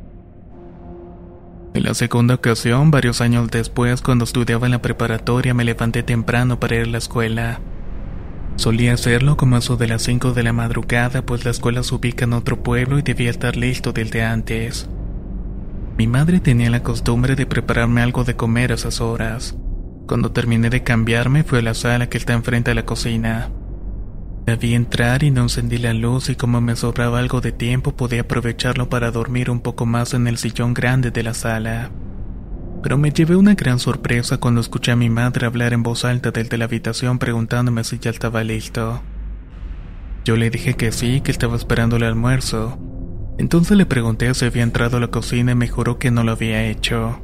En 1.74 1.84
la 1.84 1.94
segunda 1.94 2.34
ocasión, 2.34 2.90
varios 2.90 3.20
años 3.20 3.50
después, 3.50 4.02
cuando 4.02 4.24
estudiaba 4.24 4.66
en 4.66 4.72
la 4.72 4.82
preparatoria, 4.82 5.54
me 5.54 5.64
levanté 5.64 6.02
temprano 6.02 6.58
para 6.58 6.74
ir 6.74 6.82
a 6.82 6.86
la 6.86 6.98
escuela. 6.98 7.60
Solía 8.58 8.92
hacerlo 8.92 9.36
como 9.36 9.56
eso 9.56 9.76
de 9.76 9.86
las 9.86 10.02
5 10.02 10.32
de 10.32 10.42
la 10.42 10.52
madrugada, 10.52 11.22
pues 11.22 11.44
la 11.44 11.52
escuela 11.52 11.84
se 11.84 11.94
ubica 11.94 12.24
en 12.24 12.32
otro 12.32 12.60
pueblo 12.60 12.98
y 12.98 13.02
debía 13.02 13.30
estar 13.30 13.56
listo 13.56 13.92
desde 13.92 14.24
antes. 14.24 14.90
Mi 15.96 16.08
madre 16.08 16.40
tenía 16.40 16.68
la 16.68 16.82
costumbre 16.82 17.36
de 17.36 17.46
prepararme 17.46 18.02
algo 18.02 18.24
de 18.24 18.34
comer 18.34 18.72
a 18.72 18.74
esas 18.74 19.00
horas. 19.00 19.56
Cuando 20.08 20.32
terminé 20.32 20.70
de 20.70 20.82
cambiarme, 20.82 21.44
fui 21.44 21.60
a 21.60 21.62
la 21.62 21.74
sala 21.74 22.08
que 22.08 22.18
está 22.18 22.32
enfrente 22.32 22.72
de 22.72 22.74
la 22.74 22.84
cocina. 22.84 23.48
La 24.44 24.56
vi 24.56 24.74
entrar 24.74 25.22
y 25.22 25.30
no 25.30 25.42
encendí 25.42 25.78
la 25.78 25.94
luz 25.94 26.28
y 26.28 26.34
como 26.34 26.60
me 26.60 26.74
sobraba 26.74 27.20
algo 27.20 27.40
de 27.40 27.52
tiempo 27.52 27.94
podía 27.94 28.22
aprovecharlo 28.22 28.88
para 28.88 29.12
dormir 29.12 29.50
un 29.50 29.60
poco 29.60 29.86
más 29.86 30.14
en 30.14 30.26
el 30.26 30.36
sillón 30.36 30.74
grande 30.74 31.12
de 31.12 31.22
la 31.22 31.34
sala. 31.34 31.92
Pero 32.82 32.96
me 32.96 33.10
llevé 33.10 33.36
una 33.36 33.54
gran 33.54 33.78
sorpresa 33.78 34.38
cuando 34.38 34.60
escuché 34.60 34.92
a 34.92 34.96
mi 34.96 35.10
madre 35.10 35.46
hablar 35.46 35.72
en 35.72 35.82
voz 35.82 36.04
alta 36.04 36.30
desde 36.30 36.58
la 36.58 36.66
habitación 36.66 37.18
preguntándome 37.18 37.84
si 37.84 37.98
ya 37.98 38.10
estaba 38.10 38.44
listo. 38.44 39.02
Yo 40.24 40.36
le 40.36 40.50
dije 40.50 40.74
que 40.74 40.92
sí, 40.92 41.20
que 41.20 41.30
estaba 41.30 41.56
esperando 41.56 41.96
el 41.96 42.04
almuerzo. 42.04 42.78
Entonces 43.38 43.76
le 43.76 43.86
pregunté 43.86 44.32
si 44.34 44.44
había 44.44 44.62
entrado 44.62 44.96
a 44.98 45.00
la 45.00 45.08
cocina 45.08 45.52
y 45.52 45.54
me 45.54 45.68
juró 45.68 45.98
que 45.98 46.10
no 46.10 46.22
lo 46.22 46.32
había 46.32 46.66
hecho. 46.66 47.20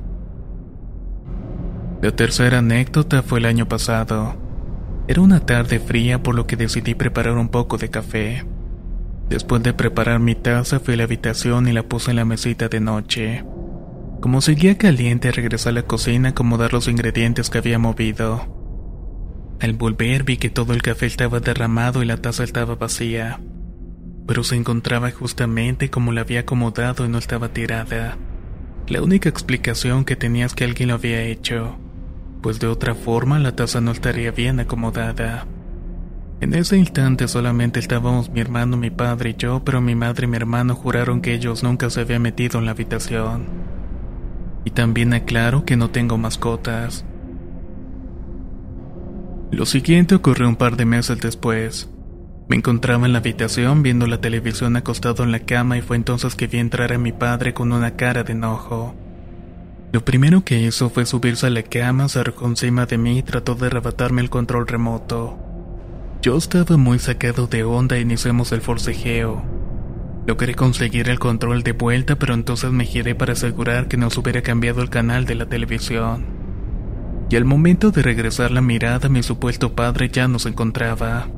La 2.03 2.11
tercera 2.15 2.59
anécdota 2.59 3.23
fue 3.23 3.39
el 3.39 3.47
año 3.47 3.69
pasado. 3.69 4.37
Era 5.07 5.21
una 5.21 5.41
tarde 5.41 5.81
fría 5.81 6.23
por 6.23 6.35
lo 6.35 6.47
que 6.47 6.57
decidí 6.57 6.95
preparar 6.95 7.37
un 7.37 7.49
poco 7.49 7.79
de 7.79 7.91
café. 7.91 8.45
Después 9.29 9.63
de 9.63 9.73
preparar 9.73 10.19
mi 10.19 10.35
taza 10.35 10.81
fui 10.81 10.95
a 10.95 10.97
la 10.99 11.05
habitación 11.05 11.69
y 11.69 11.73
la 11.73 11.83
puse 11.83 12.11
en 12.11 12.17
la 12.17 12.25
mesita 12.25 12.69
de 12.69 12.81
noche. 12.81 13.45
Como 14.25 14.41
seguía 14.41 14.79
caliente, 14.79 15.31
regresé 15.33 15.69
a 15.69 15.73
la 15.73 15.83
cocina 15.83 16.29
a 16.29 16.31
acomodar 16.31 16.73
los 16.73 16.89
ingredientes 16.89 17.51
que 17.51 17.59
había 17.59 17.79
movido. 17.79 18.41
Al 19.61 19.75
volver 19.75 20.25
vi 20.25 20.39
que 20.39 20.49
todo 20.49 20.73
el 20.73 20.81
café 20.81 21.05
estaba 21.05 21.41
derramado 21.41 22.03
y 22.03 22.07
la 22.07 22.17
taza 22.17 22.43
estaba 22.43 22.75
vacía, 22.75 23.39
pero 24.27 24.43
se 24.43 24.57
encontraba 24.57 25.11
justamente 25.11 25.91
como 25.91 26.11
la 26.11 26.23
había 26.23 26.41
acomodado 26.41 27.05
y 27.05 27.11
no 27.11 27.19
estaba 27.19 27.51
tirada. 27.51 28.17
La 28.89 29.03
única 29.03 29.29
explicación 29.29 30.07
que 30.07 30.17
tenía 30.17 30.47
es 30.47 30.55
que 30.55 30.65
alguien 30.65 30.89
lo 30.89 30.95
había 30.95 31.21
hecho, 31.21 31.77
pues 32.41 32.59
de 32.61 32.67
otra 32.67 32.95
forma 32.95 33.39
la 33.39 33.55
taza 33.55 33.83
no 33.83 33.91
estaría 33.91 34.31
bien 34.31 34.59
acomodada. 34.59 35.47
En 36.41 36.55
ese 36.55 36.79
instante 36.79 37.29
solamente 37.29 37.79
estábamos 37.79 38.31
mi 38.31 38.41
hermano, 38.41 38.79
mi 38.79 38.89
padre 38.89 39.31
y 39.31 39.35
yo, 39.37 39.63
pero 39.67 39.83
mi 39.83 39.95
madre 39.95 40.25
y 40.25 40.29
mi 40.31 40.39
hermano 40.39 40.75
juraron 40.75 41.21
que 41.21 41.35
ellos 41.35 41.63
nunca 41.63 41.91
se 41.91 42.01
habían 42.01 42.23
metido 42.23 42.59
en 42.59 42.65
la 42.65 42.71
habitación. 42.71 43.64
Y 44.65 44.71
también 44.71 45.13
aclaro 45.13 45.65
que 45.65 45.77
no 45.77 45.91
tengo 45.91 46.19
mascotas. 46.19 47.05
Lo 49.51 49.67
siguiente 49.67 50.15
ocurrió 50.15 50.49
un 50.49 50.57
par 50.57 50.77
de 50.77 50.85
meses 50.85 51.21
después. 51.21 51.89
Me 52.49 52.57
encontraba 52.57 53.07
en 53.07 53.13
la 53.13 53.21
habitación 53.21 53.83
viendo 53.83 54.07
la 54.07 54.21
televisión 54.21 54.77
acostado 54.77 55.23
en 55.23 55.33
la 55.33 55.41
cama 55.41 55.79
y 55.79 55.83
fue 55.83 55.97
entonces 55.97 56.35
que 56.35 56.47
vi 56.47 56.59
entrar 56.59 56.93
a 56.93 56.99
mi 56.99 57.13
padre 57.13 57.55
con 57.55 57.73
una 57.73 57.97
cara 57.97 58.23
de 58.23 58.33
enojo. 58.33 58.95
Lo 59.93 60.05
primero 60.05 60.45
que 60.45 60.61
hizo 60.61 60.91
fue 60.91 61.07
subirse 61.07 61.47
a 61.47 61.51
la 61.51 61.63
cama, 61.63 62.09
se 62.09 62.19
arrojó 62.19 62.47
encima 62.47 62.85
de 62.85 62.99
mí 62.99 63.19
y 63.19 63.23
trató 63.23 63.55
de 63.55 63.69
arrebatarme 63.69 64.23
el 64.23 64.29
control 64.29 64.67
remoto. 64.67 65.39
Yo 66.21 66.37
estaba 66.37 66.77
muy 66.77 66.99
sacado 66.99 67.47
de 67.47 67.63
onda 67.65 67.97
e 67.97 68.01
iniciamos 68.01 68.51
el 68.51 68.61
forcejeo. 68.61 69.43
Logré 70.27 70.55
conseguir 70.55 71.11
el 71.11 71.19
control 71.19 71.63
de 71.63 71.73
vuelta, 71.73 72.17
pero 72.17 72.33
entonces 72.33 72.71
me 72.71 72.87
giré 72.87 73.15
para 73.15 73.35
asegurar 73.35 73.89
que 73.89 73.99
nos 73.99 74.17
hubiera 74.17 74.41
cambiado 74.41 74.81
el 74.81 74.89
canal 74.89 75.27
de 75.27 75.35
la 75.35 75.47
televisión. 75.47 76.25
Y 77.29 77.37
al 77.37 77.45
momento 77.45 77.91
de 77.91 78.03
regresar 78.03 78.51
la 78.51 78.63
mirada, 78.63 79.09
mi 79.09 79.23
supuesto 79.23 79.75
padre 79.75 80.09
ya 80.09 80.27
no 80.27 80.39
se 80.39 80.49
encontraba. 80.49 81.29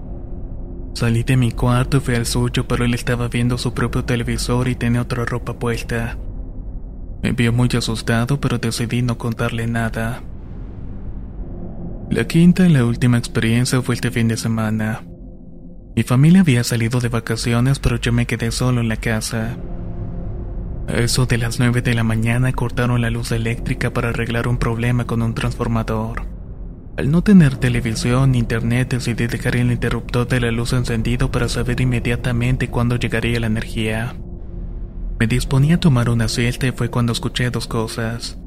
Salí 0.95 1.25
de 1.25 1.37
mi 1.37 1.51
cuarto 1.51 1.97
y 1.97 2.01
fui 2.01 2.15
al 2.15 2.27
suyo, 2.27 2.67
pero 2.69 2.85
él 2.85 2.95
estaba 2.95 3.29
viendo 3.29 3.59
su 3.59 3.75
propio 3.75 4.05
televisor 4.05 4.69
y 4.69 4.77
tenía 4.77 5.03
otra 5.03 5.25
ropa 5.25 5.59
puesta. 5.59 6.17
Me 7.23 7.33
vio 7.33 7.53
muy 7.53 7.69
asustado, 7.77 8.41
pero 8.41 8.59
decidí 8.59 9.03
no 9.03 9.19
contarle 9.19 9.67
nada. 9.67 10.23
La 12.09 12.25
quinta 12.25 12.67
y 12.67 12.73
la 12.73 12.85
última 12.85 13.19
experiencia 13.19 13.83
fue 13.83 13.97
este 13.97 14.13
fin 14.13 14.29
de 14.29 14.37
semana. 14.37 15.03
Mi 15.97 16.03
familia 16.03 16.43
había 16.43 16.63
salido 16.63 17.01
de 17.01 17.09
vacaciones, 17.09 17.79
pero 17.79 17.97
yo 17.97 18.13
me 18.13 18.27
quedé 18.27 18.51
solo 18.51 18.83
en 18.83 18.89
la 18.89 18.99
casa. 18.99 19.57
A 20.89 20.93
eso 20.93 21.25
de 21.25 21.39
las 21.39 21.59
9 21.59 21.81
de 21.81 21.95
la 21.95 22.05
mañana 22.05 22.53
cortaron 22.53 23.01
la 23.01 23.09
luz 23.09 23.33
eléctrica 23.33 23.95
para 23.95 24.11
arreglar 24.11 24.47
un 24.47 24.59
problema 24.59 25.07
con 25.07 25.23
un 25.23 25.35
transformador. 25.35 26.27
Al 26.99 27.11
no 27.11 27.23
tener 27.23 27.57
televisión 27.57 28.33
ni 28.33 28.39
internet 28.39 28.91
decidí 28.91 29.27
dejar 29.27 29.57
el 29.57 29.73
interruptor 29.73 30.29
de 30.29 30.41
la 30.41 30.51
luz 30.51 30.75
encendido 30.75 31.31
para 31.31 31.49
saber 31.49 31.81
inmediatamente 31.81 32.69
cuándo 32.69 32.97
llegaría 32.97 33.41
la 33.41 33.47
energía. 33.47 34.17
Me 35.19 35.27
disponía 35.27 35.77
a 35.77 35.81
tomar 35.81 36.11
una 36.11 36.29
siesta 36.29 36.67
y 36.67 36.73
fue 36.73 36.91
cuando 36.91 37.15
escuché 37.15 37.49
dos 37.49 37.67
cosas. 37.67 38.39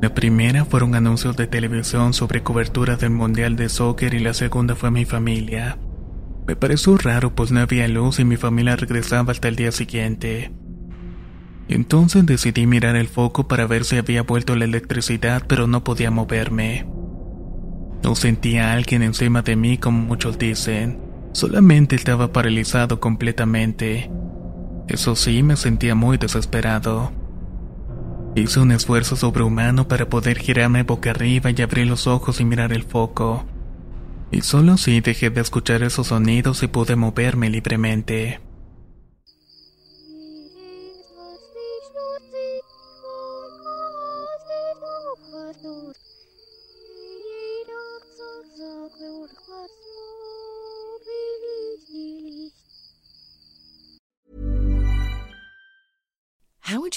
La 0.00 0.14
primera 0.14 0.64
fueron 0.64 0.94
anuncios 0.94 1.36
de 1.36 1.46
televisión 1.46 2.14
sobre 2.14 2.42
cobertura 2.42 2.96
del 2.96 3.10
Mundial 3.10 3.54
de 3.54 3.68
Soccer 3.68 4.14
y 4.14 4.20
la 4.20 4.32
segunda 4.32 4.74
fue 4.74 4.90
mi 4.90 5.04
familia. 5.04 5.76
Me 6.48 6.56
pareció 6.56 6.96
raro 6.96 7.34
pues 7.34 7.52
no 7.52 7.60
había 7.60 7.86
luz 7.88 8.20
y 8.20 8.24
mi 8.24 8.38
familia 8.38 8.74
regresaba 8.74 9.32
hasta 9.32 9.48
el 9.48 9.56
día 9.56 9.70
siguiente. 9.70 10.50
Entonces 11.68 12.24
decidí 12.24 12.66
mirar 12.66 12.96
el 12.96 13.06
foco 13.08 13.46
para 13.46 13.66
ver 13.66 13.84
si 13.84 13.98
había 13.98 14.22
vuelto 14.22 14.56
la 14.56 14.64
electricidad 14.64 15.42
pero 15.46 15.66
no 15.66 15.84
podía 15.84 16.10
moverme. 16.10 16.86
No 18.02 18.14
sentía 18.14 18.70
a 18.70 18.72
alguien 18.72 19.02
encima 19.02 19.42
de 19.42 19.56
mí 19.56 19.76
como 19.76 20.00
muchos 20.00 20.38
dicen, 20.38 20.98
solamente 21.32 21.96
estaba 21.96 22.32
paralizado 22.32 22.98
completamente. 22.98 24.10
Eso 24.88 25.16
sí, 25.16 25.42
me 25.42 25.56
sentía 25.56 25.94
muy 25.94 26.16
desesperado. 26.16 27.12
Hice 28.36 28.60
un 28.60 28.72
esfuerzo 28.72 29.16
sobrehumano 29.16 29.86
para 29.86 30.08
poder 30.08 30.38
girarme 30.38 30.82
boca 30.82 31.10
arriba 31.10 31.50
y 31.50 31.60
abrir 31.60 31.86
los 31.88 32.06
ojos 32.06 32.40
y 32.40 32.46
mirar 32.46 32.72
el 32.72 32.84
foco. 32.84 33.44
Y 34.30 34.42
solo 34.42 34.72
así 34.72 35.00
dejé 35.00 35.30
de 35.30 35.40
escuchar 35.40 35.82
esos 35.82 36.08
sonidos 36.08 36.62
y 36.62 36.66
pude 36.66 36.96
moverme 36.96 37.48
libremente. 37.50 38.40